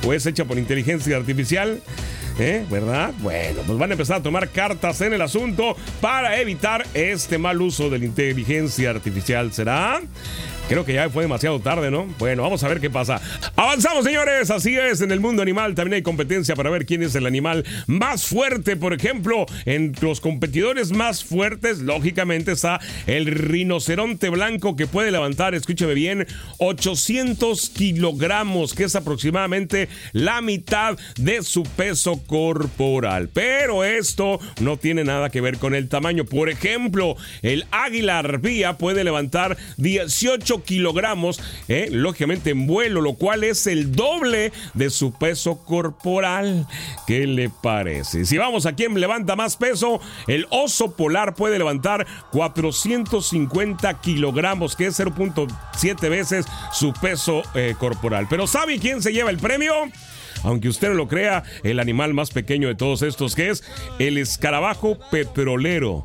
o 0.06 0.12
es 0.12 0.26
hecha 0.26 0.44
por 0.44 0.58
inteligencia 0.58 1.16
artificial. 1.16 1.80
¿Eh? 2.38 2.64
¿Verdad? 2.68 3.14
Bueno, 3.20 3.60
pues 3.64 3.78
van 3.78 3.90
a 3.90 3.94
empezar 3.94 4.16
a 4.16 4.22
tomar 4.22 4.48
cartas 4.48 5.00
en 5.00 5.12
el 5.12 5.22
asunto 5.22 5.76
para 6.00 6.40
evitar 6.40 6.84
este 6.92 7.38
mal 7.38 7.60
uso 7.60 7.90
de 7.90 8.00
la 8.00 8.04
inteligencia 8.06 8.90
artificial. 8.90 9.52
¿Será? 9.52 10.00
Creo 10.66 10.86
que 10.86 10.94
ya 10.94 11.10
fue 11.10 11.24
demasiado 11.24 11.60
tarde, 11.60 11.90
¿no? 11.90 12.06
Bueno, 12.18 12.42
vamos 12.42 12.64
a 12.64 12.68
ver 12.68 12.80
qué 12.80 12.88
pasa. 12.88 13.20
Avanzamos, 13.54 14.02
señores. 14.02 14.50
Así 14.50 14.74
es, 14.74 15.02
en 15.02 15.10
el 15.10 15.20
mundo 15.20 15.42
animal 15.42 15.74
también 15.74 15.96
hay 15.96 16.02
competencia 16.02 16.56
para 16.56 16.70
ver 16.70 16.86
quién 16.86 17.02
es 17.02 17.14
el 17.14 17.26
animal 17.26 17.64
más 17.86 18.24
fuerte. 18.24 18.74
Por 18.74 18.94
ejemplo, 18.94 19.44
en 19.66 19.92
los 20.00 20.22
competidores 20.22 20.92
más 20.92 21.22
fuertes, 21.22 21.80
lógicamente 21.80 22.52
está 22.52 22.80
el 23.06 23.26
rinoceronte 23.26 24.30
blanco 24.30 24.74
que 24.74 24.86
puede 24.86 25.10
levantar, 25.10 25.54
escúcheme 25.54 25.92
bien, 25.92 26.26
800 26.56 27.68
kilogramos, 27.68 28.72
que 28.72 28.84
es 28.84 28.96
aproximadamente 28.96 29.90
la 30.12 30.40
mitad 30.40 30.96
de 31.16 31.42
su 31.42 31.64
peso 31.64 32.22
corporal. 32.26 33.28
Pero 33.30 33.84
esto 33.84 34.40
no 34.60 34.78
tiene 34.78 35.04
nada 35.04 35.28
que 35.28 35.42
ver 35.42 35.58
con 35.58 35.74
el 35.74 35.90
tamaño. 35.90 36.24
Por 36.24 36.48
ejemplo, 36.48 37.16
el 37.42 37.66
águila 37.70 38.20
arpía 38.20 38.78
puede 38.78 39.04
levantar 39.04 39.58
18 39.76 40.53
kilogramos, 40.62 41.40
eh, 41.68 41.88
lógicamente 41.90 42.50
en 42.50 42.66
vuelo, 42.66 43.00
lo 43.00 43.14
cual 43.14 43.44
es 43.44 43.66
el 43.66 43.92
doble 43.92 44.52
de 44.74 44.90
su 44.90 45.12
peso 45.12 45.64
corporal. 45.64 46.66
¿Qué 47.06 47.26
le 47.26 47.50
parece? 47.50 48.24
Si 48.24 48.38
vamos 48.38 48.66
a 48.66 48.74
quien 48.74 48.98
levanta 48.98 49.36
más 49.36 49.56
peso, 49.56 50.00
el 50.26 50.46
oso 50.50 50.96
polar 50.96 51.34
puede 51.34 51.58
levantar 51.58 52.06
450 52.32 54.00
kilogramos, 54.00 54.76
que 54.76 54.86
es 54.86 54.98
0.7 54.98 56.08
veces 56.08 56.46
su 56.72 56.92
peso 56.92 57.42
eh, 57.54 57.74
corporal. 57.78 58.26
Pero 58.28 58.46
¿sabe 58.46 58.78
quién 58.78 59.02
se 59.02 59.12
lleva 59.12 59.30
el 59.30 59.38
premio? 59.38 59.74
aunque 60.44 60.68
usted 60.68 60.88
no 60.88 60.94
lo 60.94 61.08
crea, 61.08 61.42
el 61.62 61.80
animal 61.80 62.14
más 62.14 62.30
pequeño 62.30 62.68
de 62.68 62.74
todos 62.74 63.02
estos, 63.02 63.34
que 63.34 63.50
es 63.50 63.64
el 63.98 64.18
escarabajo 64.18 64.98
petrolero. 65.10 66.04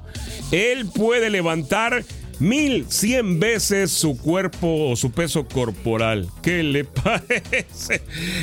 Él 0.51 0.88
puede 0.88 1.29
levantar 1.29 2.03
mil 2.39 2.86
cien 2.89 3.39
veces 3.39 3.91
su 3.91 4.17
cuerpo 4.17 4.89
o 4.89 4.96
su 4.96 5.12
peso 5.12 5.48
corporal. 5.48 6.27
¿Qué 6.41 6.63
le 6.63 6.84
parece? 6.86 8.01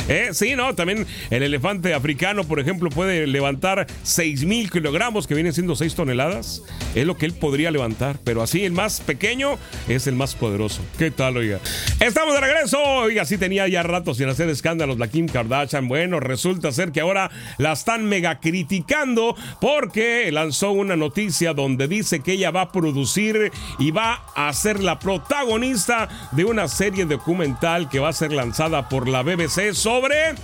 ¿Eh? 0.08 0.28
Sí, 0.32 0.54
no, 0.54 0.74
también 0.74 1.06
el 1.30 1.42
elefante 1.42 1.94
africano, 1.94 2.44
por 2.44 2.60
ejemplo, 2.60 2.90
puede 2.90 3.26
levantar 3.26 3.86
seis 4.02 4.44
mil 4.44 4.70
kilogramos, 4.70 5.26
que 5.26 5.34
vienen 5.34 5.52
siendo 5.52 5.76
seis 5.76 5.94
toneladas. 5.94 6.62
Es 6.94 7.06
lo 7.06 7.16
que 7.16 7.26
él 7.26 7.32
podría 7.32 7.70
levantar, 7.70 8.18
pero 8.24 8.42
así 8.42 8.64
el 8.64 8.72
más 8.72 9.00
pequeño 9.00 9.58
es 9.88 10.06
el 10.06 10.14
más 10.14 10.34
poderoso. 10.34 10.82
¿Qué 10.98 11.10
tal, 11.10 11.36
oiga? 11.36 11.60
Estamos 12.00 12.34
de 12.34 12.40
regreso. 12.40 12.82
Oiga, 12.82 13.24
sí 13.24 13.38
tenía 13.38 13.68
ya 13.68 13.82
rato 13.82 14.14
sin 14.14 14.28
hacer 14.28 14.48
escándalos 14.48 14.98
la 14.98 15.08
Kim 15.08 15.26
Kardashian. 15.26 15.88
Bueno, 15.88 16.20
resulta 16.20 16.72
ser 16.72 16.92
que 16.92 17.00
ahora 17.00 17.30
la 17.58 17.72
están 17.72 18.06
mega 18.06 18.40
criticando 18.40 19.36
porque 19.60 20.30
lanzó 20.32 20.72
una 20.72 20.96
noticia 20.96 21.52
donde 21.54 21.88
dice 21.88 22.20
que 22.20 22.32
ella 22.32 22.50
va 22.50 22.62
a 22.62 22.72
producir 22.72 23.52
va 23.90 24.24
a 24.34 24.52
ser 24.52 24.80
la 24.80 24.98
protagonista 24.98 26.08
de 26.32 26.44
una 26.44 26.68
serie 26.68 27.04
documental 27.04 27.88
que 27.88 27.98
va 27.98 28.08
a 28.08 28.12
ser 28.12 28.32
lanzada 28.32 28.88
por 28.88 29.08
la 29.08 29.22
BBC 29.22 29.72
sobre 29.72 30.34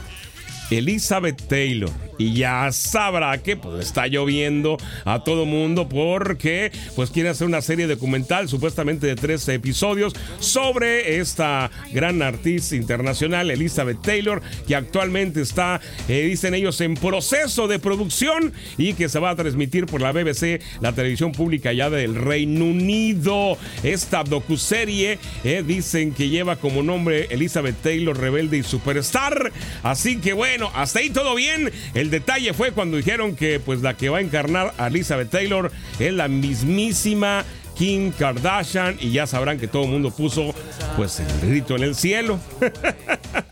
Elizabeth 0.70 1.48
Taylor 1.48 1.90
y 2.18 2.34
ya 2.34 2.70
sabrá 2.72 3.42
que 3.42 3.56
pues 3.56 3.86
está 3.86 4.06
lloviendo 4.06 4.76
a 5.04 5.24
todo 5.24 5.46
mundo 5.46 5.88
porque 5.88 6.72
pues 6.94 7.10
quiere 7.10 7.28
hacer 7.28 7.46
una 7.46 7.62
serie 7.62 7.86
documental 7.86 8.48
supuestamente 8.48 9.06
de 9.06 9.16
tres 9.16 9.48
episodios 9.48 10.12
sobre 10.38 11.18
esta 11.18 11.70
gran 11.92 12.22
artista 12.22 12.76
internacional 12.76 13.50
Elizabeth 13.50 14.00
Taylor 14.02 14.42
que 14.66 14.76
actualmente 14.76 15.40
está 15.40 15.80
eh, 16.08 16.22
dicen 16.22 16.54
ellos 16.54 16.80
en 16.80 16.94
proceso 16.94 17.68
de 17.68 17.78
producción 17.78 18.52
y 18.78 18.94
que 18.94 19.08
se 19.08 19.18
va 19.18 19.30
a 19.30 19.36
transmitir 19.36 19.86
por 19.86 20.00
la 20.00 20.12
BBC 20.12 20.60
la 20.80 20.92
televisión 20.92 21.32
pública 21.32 21.72
ya 21.72 21.90
del 21.90 22.14
Reino 22.14 22.64
Unido. 22.64 23.56
Esta 23.82 24.24
docuserie 24.24 25.18
eh, 25.44 25.62
dicen 25.66 26.12
que 26.12 26.28
lleva 26.28 26.56
como 26.56 26.82
nombre 26.82 27.26
Elizabeth 27.30 27.76
Taylor 27.82 28.18
rebelde 28.18 28.58
y 28.58 28.62
superstar. 28.62 29.52
Así 29.82 30.18
que 30.18 30.32
bueno 30.32 30.70
hasta 30.74 31.00
ahí 31.00 31.10
todo 31.10 31.34
bien 31.34 31.70
detalle 32.10 32.52
fue 32.54 32.72
cuando 32.72 32.96
dijeron 32.96 33.36
que 33.36 33.60
pues 33.60 33.82
la 33.82 33.96
que 33.96 34.08
va 34.08 34.18
a 34.18 34.20
encarnar 34.20 34.74
a 34.78 34.88
Elizabeth 34.88 35.30
Taylor 35.30 35.70
es 35.98 36.12
la 36.12 36.28
mismísima 36.28 37.44
Kim 37.76 38.12
Kardashian 38.12 38.96
y 39.00 39.12
ya 39.12 39.26
sabrán 39.26 39.58
que 39.58 39.68
todo 39.68 39.84
el 39.84 39.90
mundo 39.90 40.10
puso 40.10 40.54
pues 40.96 41.20
el 41.20 41.48
grito 41.48 41.76
en 41.76 41.82
el 41.82 41.94
cielo. 41.94 42.38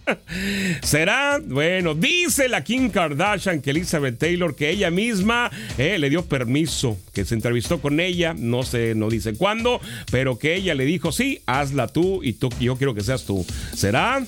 ¿Será? 0.83 1.41
Bueno, 1.45 1.95
dice 1.95 2.49
la 2.49 2.63
Kim 2.65 2.91
Kardashian 2.91 3.61
que 3.61 3.71
Elizabeth 3.71 4.19
Taylor 4.19 4.55
que 4.55 4.71
ella 4.71 4.91
misma 4.91 5.51
eh, 5.79 5.99
le 5.99 6.11
dio 6.11 6.25
permiso, 6.25 6.99
que 7.13 7.25
se 7.25 7.35
entrevistó 7.35 7.81
con 7.81 8.01
ella, 8.01 8.35
no 8.37 8.63
sé, 8.63 8.95
no 8.95 9.09
dice 9.09 9.35
cuándo, 9.35 9.81
pero 10.11 10.39
que 10.39 10.55
ella 10.55 10.75
le 10.75 10.85
dijo, 10.85 11.13
sí, 11.13 11.41
hazla 11.47 11.89
tú 11.89 12.23
y 12.23 12.35
tú, 12.35 12.51
yo 12.61 12.77
quiero 12.77 12.95
que 12.95 13.03
seas 13.03 13.25
tú. 13.25 13.45
¿Será? 13.75 14.25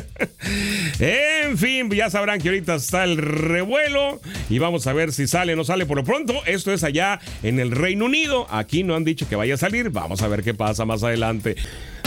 en 0.98 1.58
fin, 1.58 1.90
ya 1.90 2.10
sabrán 2.10 2.40
que 2.40 2.48
ahorita 2.48 2.74
está 2.76 3.04
el 3.04 3.16
revuelo 3.16 4.20
y 4.48 4.58
vamos 4.58 4.86
a 4.86 4.92
ver 4.92 5.12
si 5.12 5.26
sale 5.26 5.54
o 5.54 5.56
no 5.56 5.64
sale. 5.64 5.86
Por 5.86 5.96
lo 5.96 6.04
pronto, 6.04 6.34
esto 6.46 6.72
es 6.72 6.84
allá 6.84 7.20
en 7.42 7.60
el 7.60 7.70
Reino 7.70 8.06
Unido. 8.06 8.46
Aquí 8.50 8.82
no 8.82 8.94
han 8.94 9.04
dicho 9.04 9.28
que 9.28 9.36
vaya 9.36 9.54
a 9.54 9.58
salir. 9.58 9.90
Vamos 9.90 10.22
a 10.22 10.28
ver 10.28 10.42
qué 10.42 10.54
pasa 10.54 10.84
más 10.84 11.02
adelante. 11.02 11.56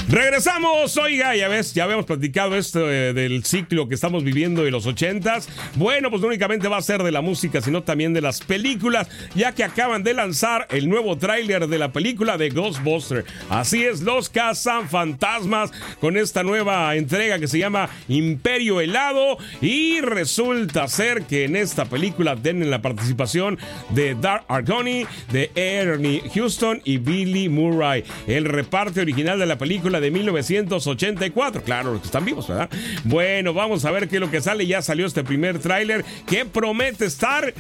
Regresamos, 0.08 0.96
oiga, 0.98 1.36
ya 1.36 1.48
ves, 1.48 1.74
ya 1.74 1.84
habíamos 1.84 2.06
platicado 2.06 2.56
esto 2.56 2.92
eh, 2.92 3.12
del 3.12 3.44
ciclo 3.44 3.88
que 3.88 3.96
estamos 3.96 4.24
viviendo 4.24 4.64
de 4.64 4.70
los 4.70 4.86
ochentas. 4.86 5.50
Bueno, 5.74 6.12
pues 6.12 6.22
no 6.22 6.28
únicamente 6.28 6.68
va 6.68 6.78
a 6.78 6.82
ser 6.84 7.02
de 7.02 7.12
la 7.12 7.22
música, 7.22 7.60
sino 7.60 7.82
también 7.82 8.14
de 8.14 8.22
las 8.22 8.40
películas, 8.42 9.10
ya 9.34 9.54
que 9.54 9.64
acaban 9.64 10.04
de 10.04 10.14
lanzar 10.14 10.68
el 10.70 10.90
nuevo 10.90 11.18
tráiler 11.18 11.68
de 11.68 11.80
la 11.80 11.92
película 11.92 12.38
de 12.38 12.50
Ghostbusters. 12.50 13.26
Así 13.50 13.84
es, 13.84 14.02
los 14.02 14.30
cazan 14.30 14.88
fantasmas 14.90 15.72
con 16.00 16.18
esta 16.18 16.44
nueva 16.44 16.96
entrega 16.96 17.40
que 17.40 17.48
se 17.48 17.58
llama 17.58 17.90
Imperio 18.08 18.82
Helado 18.82 19.40
y 19.60 20.02
resulta 20.02 20.88
ser 20.88 21.24
que 21.24 21.46
en 21.46 21.56
esta 21.56 21.86
película 21.86 22.36
tienen 22.36 22.70
la 22.70 22.84
participación 22.84 23.58
de 23.90 24.14
Dark 24.14 24.46
Argoni, 24.50 25.08
de 25.32 25.50
Ernie 25.56 26.22
Houston 26.36 26.80
y 26.84 26.98
Billy 26.98 27.50
Murray. 27.50 28.04
El 28.28 28.46
reparto 28.46 29.02
original 29.02 29.40
de 29.40 29.48
la 29.48 29.58
película 29.58 29.95
de 30.00 30.12
1984. 30.12 31.64
Claro, 31.64 31.94
los 31.94 32.02
que 32.02 32.08
están 32.08 32.26
vivos, 32.26 32.48
¿verdad? 32.48 32.70
Bueno, 33.04 33.54
vamos 33.54 33.86
a 33.86 33.92
ver 33.92 34.08
qué 34.08 34.16
es 34.16 34.22
lo 34.22 34.32
que 34.32 34.42
sale. 34.42 34.66
Ya 34.68 34.82
salió 34.82 35.06
este 35.06 35.24
primer 35.24 35.60
tráiler 35.60 36.04
que 36.28 36.46
promete 36.46 37.06
estar, 37.06 37.54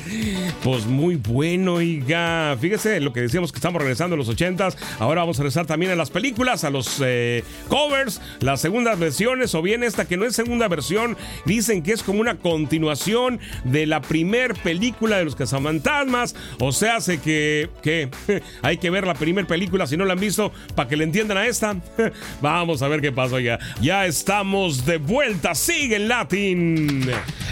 pues 0.63 0.85
muy 0.85 1.15
bueno, 1.15 1.75
oiga. 1.75 2.57
Fíjese 2.59 2.99
lo 2.99 3.13
que 3.13 3.21
decíamos 3.21 3.51
que 3.51 3.57
estamos 3.57 3.81
regresando 3.81 4.15
a 4.15 4.17
los 4.17 4.29
80s. 4.29 4.75
Ahora 4.99 5.21
vamos 5.21 5.39
a 5.39 5.43
regresar 5.43 5.65
también 5.65 5.91
a 5.91 5.95
las 5.95 6.09
películas, 6.09 6.63
a 6.63 6.69
los 6.69 7.01
eh, 7.03 7.43
covers, 7.67 8.21
las 8.39 8.61
segundas 8.61 8.97
versiones, 8.99 9.53
o 9.55 9.61
bien 9.61 9.83
esta 9.83 10.05
que 10.05 10.17
no 10.17 10.25
es 10.25 10.35
segunda 10.35 10.67
versión. 10.67 11.17
Dicen 11.45 11.83
que 11.83 11.93
es 11.93 12.03
como 12.03 12.21
una 12.21 12.37
continuación 12.37 13.39
de 13.63 13.85
la 13.85 14.01
primer 14.01 14.53
película 14.55 15.17
de 15.17 15.25
los 15.25 15.35
cazafantasmas. 15.35 16.35
O 16.59 16.71
sea, 16.71 16.97
hace 16.97 17.19
que, 17.19 17.69
que 17.81 18.09
hay 18.61 18.77
que 18.77 18.89
ver 18.89 19.07
la 19.07 19.13
primera 19.13 19.47
película 19.47 19.87
si 19.87 19.97
no 19.97 20.05
la 20.05 20.13
han 20.13 20.19
visto 20.19 20.51
para 20.75 20.89
que 20.89 20.97
le 20.97 21.03
entiendan 21.03 21.37
a 21.37 21.47
esta. 21.47 21.75
Vamos 22.41 22.81
a 22.81 22.87
ver 22.87 23.01
qué 23.01 23.11
pasó 23.11 23.39
ya. 23.39 23.59
Ya 23.81 24.05
estamos 24.05 24.85
de 24.85 24.97
vuelta. 24.97 25.55
Sigue 25.55 25.97
el 25.97 26.07
Latin. 26.07 27.09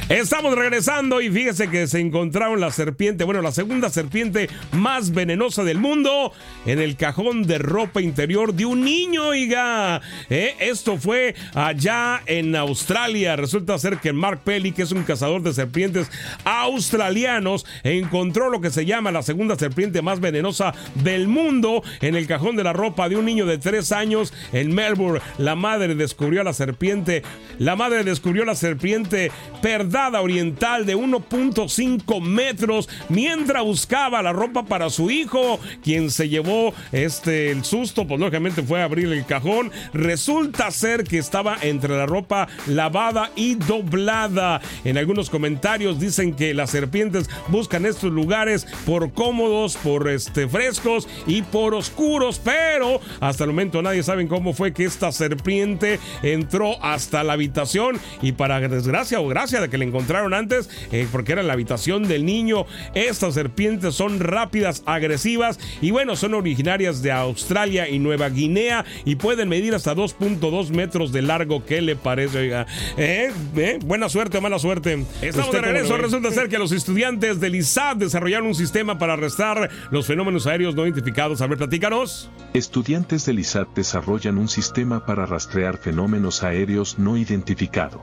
Estamos 0.10 0.56
regresando 0.56 1.22
y 1.22 1.30
fíjese 1.30 1.70
que 1.70 1.88
se 1.88 2.00
encontraron 2.00 2.60
la 2.60 2.72
serpiente, 2.72 3.24
bueno, 3.24 3.42
la 3.42 3.54
segunda 3.54 3.90
serpiente 3.90 4.50
más 4.74 5.12
venenosa 5.12 5.64
del 5.64 5.80
mundo 5.80 6.34
en 6.66 6.80
el 6.80 6.98
cajón 6.98 7.44
de 7.44 7.58
ropa 7.58 8.02
interior 8.02 8.54
de 8.54 8.66
un 8.66 8.84
niño, 8.84 9.28
oiga. 9.28 10.02
Eh, 10.30 10.56
esto 10.60 10.98
fue 10.98 11.36
allá 11.56 12.22
en 12.26 12.56
Australia. 12.56 13.38
Resulta 13.38 13.78
ser 13.78 13.98
que 13.98 14.12
Mark 14.12 14.42
Pelly, 14.44 14.74
que 14.74 14.82
es 14.82 14.92
un 14.92 15.04
cazador 15.04 15.42
de 15.42 15.54
serpientes 15.54 16.12
australianos, 16.44 17.66
encontró 17.84 18.50
lo 18.50 18.62
que 18.62 18.72
se 18.72 18.86
llama 18.86 19.12
la 19.12 19.24
segunda 19.24 19.56
serpiente 19.56 20.02
más 20.02 20.20
venenosa 20.20 20.74
del 20.96 21.28
mundo 21.28 21.82
en 22.02 22.16
el 22.16 22.28
cajón 22.28 22.56
de 22.56 22.66
la 22.66 22.74
ropa 22.74 23.08
de 23.08 23.16
un 23.16 23.26
niño 23.26 23.46
de 23.46 23.58
tres 23.58 23.92
años 23.92 24.34
Melbourne. 24.70 25.22
La 25.38 25.56
madre 25.56 25.96
descubrió 25.96 26.42
a 26.42 26.44
la 26.44 26.54
serpiente. 26.54 27.24
La 27.60 27.76
madre 27.76 28.04
descubrió 28.04 28.46
la 28.46 28.56
serpiente 28.56 29.32
perdada 29.62 30.22
oriental 30.22 30.86
de 30.86 30.96
1.5 30.96 32.22
metros 32.22 32.90
mientras 33.10 33.64
buscaba 33.64 34.22
la 34.22 34.34
ropa 34.34 34.64
para 34.66 34.90
su 34.90 35.10
hijo, 35.12 35.60
quien 35.84 36.12
se 36.12 36.30
llevó 36.30 36.74
este 36.92 37.52
el 37.52 37.64
susto, 37.64 38.08
pues 38.08 38.20
lógicamente 38.20 38.64
fue 38.64 38.82
a 38.82 38.86
abrir 38.86 39.12
el 39.12 39.26
cajón. 39.26 39.72
Resulta 39.94 40.72
ser 40.72 41.04
que 41.04 41.18
estaba 41.18 41.58
entre 41.62 41.96
la 41.96 42.06
ropa 42.06 42.48
lavada 42.68 43.32
y 43.36 43.56
doblada. 43.56 44.62
En 44.84 44.98
algunos 44.98 45.30
comentarios 45.30 46.00
dicen 46.00 46.34
que 46.34 46.54
las 46.54 46.72
serpientes 46.72 47.30
buscan 47.48 47.86
estos 47.86 48.12
lugares 48.12 48.68
por 48.86 49.14
cómodos, 49.14 49.78
por 49.78 50.08
este 50.10 50.48
frescos 50.48 51.08
y 51.28 51.42
por 51.42 51.74
oscuros, 51.74 52.40
pero 52.44 53.00
hasta 53.20 53.44
el 53.44 53.52
momento 53.52 53.82
nadie 53.82 54.04
sabe 54.04 54.28
cómo 54.28 54.53
fue 54.54 54.74
que 54.74 54.86
esta 54.86 55.12
serpiente 55.12 56.00
entró 56.22 56.84
hasta 56.84 57.24
la 57.24 57.34
habitación 57.34 58.00
y 58.22 58.34
para 58.34 58.60
desgracia 58.68 59.20
o 59.20 59.28
gracia 59.28 59.62
de 59.62 59.70
que 59.70 59.78
le 59.78 59.86
encontraron 59.86 60.34
antes, 60.34 60.70
eh, 60.92 61.08
porque 61.12 61.34
era 61.34 61.42
en 61.42 61.48
la 61.48 61.54
habitación 61.54 62.04
del 62.08 62.26
niño. 62.26 62.66
Estas 62.94 63.34
serpientes 63.34 63.96
son 63.96 64.20
rápidas, 64.20 64.84
agresivas 64.86 65.60
y 65.82 65.92
bueno, 65.92 66.16
son 66.16 66.34
originarias 66.34 67.02
de 67.02 67.12
Australia 67.12 67.90
y 67.90 68.00
Nueva 68.00 68.30
Guinea 68.30 68.86
y 69.06 69.16
pueden 69.16 69.50
medir 69.50 69.76
hasta 69.76 69.96
2.2 69.96 70.70
metros 70.70 71.12
de 71.12 71.22
largo. 71.22 71.66
¿Qué 71.66 71.82
le 71.82 71.96
parece? 71.96 72.38
Oiga? 72.40 72.66
¿Eh? 72.98 73.32
¿Eh? 73.56 73.80
Buena 73.84 74.10
suerte 74.10 74.38
o 74.38 74.42
mala 74.42 74.60
suerte. 74.60 75.06
Estamos 75.22 75.52
de 75.52 75.62
regreso. 75.62 75.98
Resulta 75.98 76.32
ser 76.32 76.50
que 76.50 76.58
los 76.58 76.72
estudiantes 76.72 77.40
del 77.40 77.56
ISAT 77.56 77.98
desarrollaron 77.98 78.48
un 78.48 78.56
sistema 78.56 78.98
para 78.98 79.14
arrestar 79.14 79.70
los 79.92 80.06
fenómenos 80.06 80.48
aéreos 80.48 80.76
no 80.76 80.84
identificados. 80.84 81.42
A 81.42 81.48
ver, 81.48 81.58
platícanos. 81.58 82.30
Estudiantes 82.54 83.26
del 83.26 83.40
ISAT 83.40 83.68
desarrollan 83.76 84.33
un 84.38 84.48
sistema 84.48 85.06
para 85.06 85.26
rastrear 85.26 85.78
fenómenos 85.78 86.44
aéreos 86.44 87.00
no 87.00 87.18
identificados. 87.18 88.02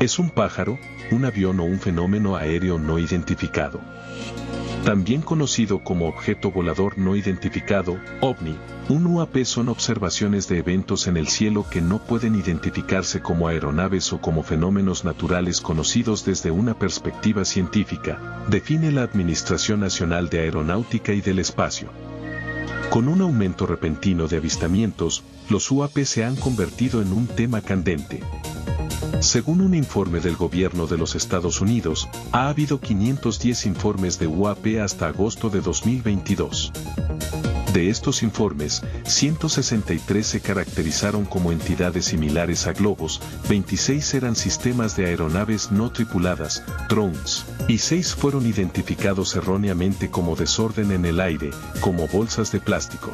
Es 0.00 0.18
un 0.18 0.30
pájaro, 0.30 0.78
un 1.10 1.24
avión 1.24 1.60
o 1.60 1.64
un 1.64 1.78
fenómeno 1.78 2.36
aéreo 2.36 2.78
no 2.78 2.98
identificado. 2.98 3.80
También 4.84 5.22
conocido 5.22 5.82
como 5.82 6.08
objeto 6.08 6.50
volador 6.50 6.98
no 6.98 7.16
identificado, 7.16 7.98
OVNI, 8.20 8.54
un 8.90 9.06
UAP 9.06 9.44
son 9.44 9.70
observaciones 9.70 10.46
de 10.46 10.58
eventos 10.58 11.06
en 11.06 11.16
el 11.16 11.28
cielo 11.28 11.64
que 11.70 11.80
no 11.80 12.00
pueden 12.00 12.34
identificarse 12.34 13.22
como 13.22 13.48
aeronaves 13.48 14.12
o 14.12 14.20
como 14.20 14.42
fenómenos 14.42 15.06
naturales 15.06 15.62
conocidos 15.62 16.26
desde 16.26 16.50
una 16.50 16.78
perspectiva 16.78 17.46
científica, 17.46 18.44
define 18.48 18.92
la 18.92 19.04
Administración 19.04 19.80
Nacional 19.80 20.28
de 20.28 20.40
Aeronáutica 20.40 21.14
y 21.14 21.22
del 21.22 21.38
Espacio. 21.38 21.88
Con 22.94 23.08
un 23.08 23.22
aumento 23.22 23.66
repentino 23.66 24.28
de 24.28 24.36
avistamientos, 24.36 25.24
los 25.50 25.68
UAP 25.68 26.04
se 26.04 26.22
han 26.22 26.36
convertido 26.36 27.02
en 27.02 27.12
un 27.12 27.26
tema 27.26 27.60
candente. 27.60 28.20
Según 29.18 29.62
un 29.62 29.74
informe 29.74 30.20
del 30.20 30.36
gobierno 30.36 30.86
de 30.86 30.96
los 30.96 31.16
Estados 31.16 31.60
Unidos, 31.60 32.08
ha 32.30 32.48
habido 32.48 32.78
510 32.78 33.66
informes 33.66 34.20
de 34.20 34.28
UAP 34.28 34.78
hasta 34.80 35.08
agosto 35.08 35.50
de 35.50 35.60
2022. 35.60 36.72
De 37.74 37.90
estos 37.90 38.22
informes, 38.22 38.82
163 39.04 40.24
se 40.24 40.40
caracterizaron 40.40 41.24
como 41.24 41.50
entidades 41.50 42.04
similares 42.04 42.68
a 42.68 42.72
globos, 42.72 43.20
26 43.48 44.14
eran 44.14 44.36
sistemas 44.36 44.96
de 44.96 45.06
aeronaves 45.06 45.72
no 45.72 45.90
tripuladas, 45.90 46.62
drones, 46.88 47.44
y 47.66 47.78
6 47.78 48.14
fueron 48.14 48.46
identificados 48.46 49.34
erróneamente 49.34 50.08
como 50.08 50.36
desorden 50.36 50.92
en 50.92 51.04
el 51.04 51.18
aire, 51.18 51.50
como 51.80 52.06
bolsas 52.06 52.52
de 52.52 52.60
plástico. 52.60 53.10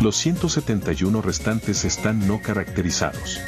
Los 0.00 0.16
171 0.18 1.20
restantes 1.20 1.84
están 1.84 2.28
no 2.28 2.40
caracterizados. 2.40 3.40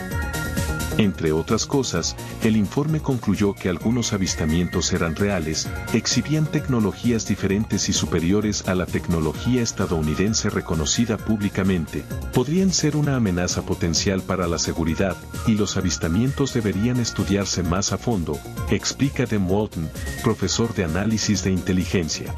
Entre 1.01 1.33
otras 1.33 1.65
cosas, 1.65 2.15
el 2.45 2.59
informe 2.59 3.01
concluyó 3.01 3.55
que 3.55 3.71
algunos 3.71 4.13
avistamientos 4.13 4.93
eran 4.93 5.17
reales, 5.17 5.67
exhibían 5.95 6.45
tecnologías 6.45 7.27
diferentes 7.27 7.89
y 7.89 7.95
superiores 7.95 8.69
a 8.69 8.75
la 8.75 8.85
tecnología 8.85 9.63
estadounidense 9.63 10.51
reconocida 10.51 11.17
públicamente, 11.17 12.05
podrían 12.35 12.71
ser 12.71 12.97
una 12.97 13.17
amenaza 13.17 13.63
potencial 13.63 14.21
para 14.21 14.47
la 14.47 14.59
seguridad, 14.59 15.17
y 15.47 15.55
los 15.55 15.79
avistamientos 15.79 16.53
deberían 16.53 17.01
estudiarse 17.01 17.63
más 17.63 17.95
a 17.95 17.97
fondo, 17.97 18.39
explica 18.71 19.25
Dem 19.25 19.51
Walton, 19.51 19.89
profesor 20.23 20.75
de 20.75 20.85
análisis 20.85 21.43
de 21.43 21.51
inteligencia. 21.51 22.35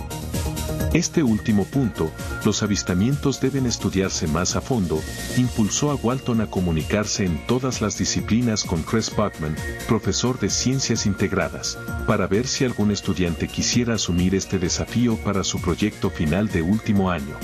Este 0.93 1.23
último 1.23 1.65
punto, 1.65 2.13
los 2.45 2.63
avistamientos 2.63 3.41
deben 3.41 3.65
estudiarse 3.65 4.27
más 4.27 4.57
a 4.57 4.61
fondo, 4.61 5.01
impulsó 5.39 5.91
a 5.91 5.95
Walton 5.95 6.43
a 6.43 6.47
comunicarse 6.47 7.25
en 7.25 7.47
todas 7.47 7.81
las 7.81 7.97
disciplinas 7.97 8.63
con 8.63 8.83
Chris 8.83 9.11
Buckman, 9.11 9.57
profesor 9.89 10.39
de 10.39 10.51
Ciencias 10.51 11.07
Integradas, 11.07 11.79
para 12.07 12.27
ver 12.27 12.47
si 12.47 12.65
algún 12.65 12.91
estudiante 12.91 13.49
quisiera 13.49 13.95
asumir 13.95 14.35
este 14.35 14.59
desafío 14.59 15.17
para 15.25 15.45
su 15.45 15.61
proyecto 15.61 16.11
final 16.11 16.49
de 16.49 16.61
último 16.61 17.11
año. 17.11 17.37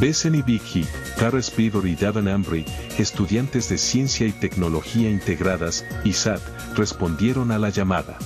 Besseny 0.00 0.42
Biggie, 0.42 0.86
Cara 1.18 1.42
Spivor 1.42 1.86
y 1.86 1.96
Davin 1.96 2.28
Ambry, 2.28 2.64
estudiantes 2.98 3.68
de 3.68 3.76
Ciencia 3.76 4.26
y 4.26 4.32
Tecnología 4.32 5.10
Integradas, 5.10 5.84
ISAT, 6.04 6.40
respondieron 6.76 7.50
a 7.50 7.58
la 7.58 7.70
llamada. 7.70 8.16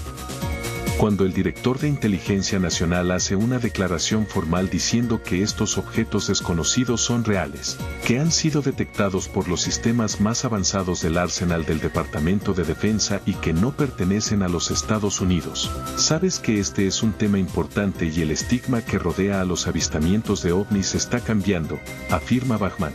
Cuando 1.03 1.25
el 1.25 1.33
director 1.33 1.81
de 1.81 1.89
Inteligencia 1.89 2.61
Nacional 2.61 3.11
hace 3.11 3.35
una 3.35 3.59
declaración 3.59 4.25
formal 4.25 4.71
diciendo 4.71 5.21
que 5.21 5.43
estos 5.43 5.77
objetos 5.77 6.29
desconocidos 6.29 7.01
son 7.01 7.25
reales, 7.25 7.77
que 8.07 8.21
han 8.21 8.31
sido 8.31 8.63
detectados 8.63 9.27
por 9.27 9.49
los 9.49 9.63
sistemas 9.63 10.21
más 10.21 10.45
avanzados 10.45 11.03
del 11.03 11.19
arsenal 11.19 11.65
del 11.65 11.81
Departamento 11.81 12.55
de 12.55 12.63
Defensa 12.63 13.21
y 13.27 13.35
que 13.35 13.53
no 13.53 13.73
pertenecen 13.73 14.45
a 14.45 14.49
los 14.49 14.71
Estados 14.71 15.21
Unidos, 15.21 15.73
sabes 15.97 16.39
que 16.39 16.61
este 16.61 16.87
es 16.87 17.03
un 17.03 17.13
tema 17.13 17.41
importante 17.41 18.07
y 18.07 18.23
el 18.23 18.31
estigma 18.31 18.83
que 18.83 19.01
rodea 19.01 19.41
a 19.41 19.45
los 19.45 19.67
avistamientos 19.67 20.45
de 20.45 20.53
ovnis 20.53 20.95
está 20.95 21.19
cambiando, 21.19 21.81
afirma 22.11 22.59
Bachman. 22.59 22.91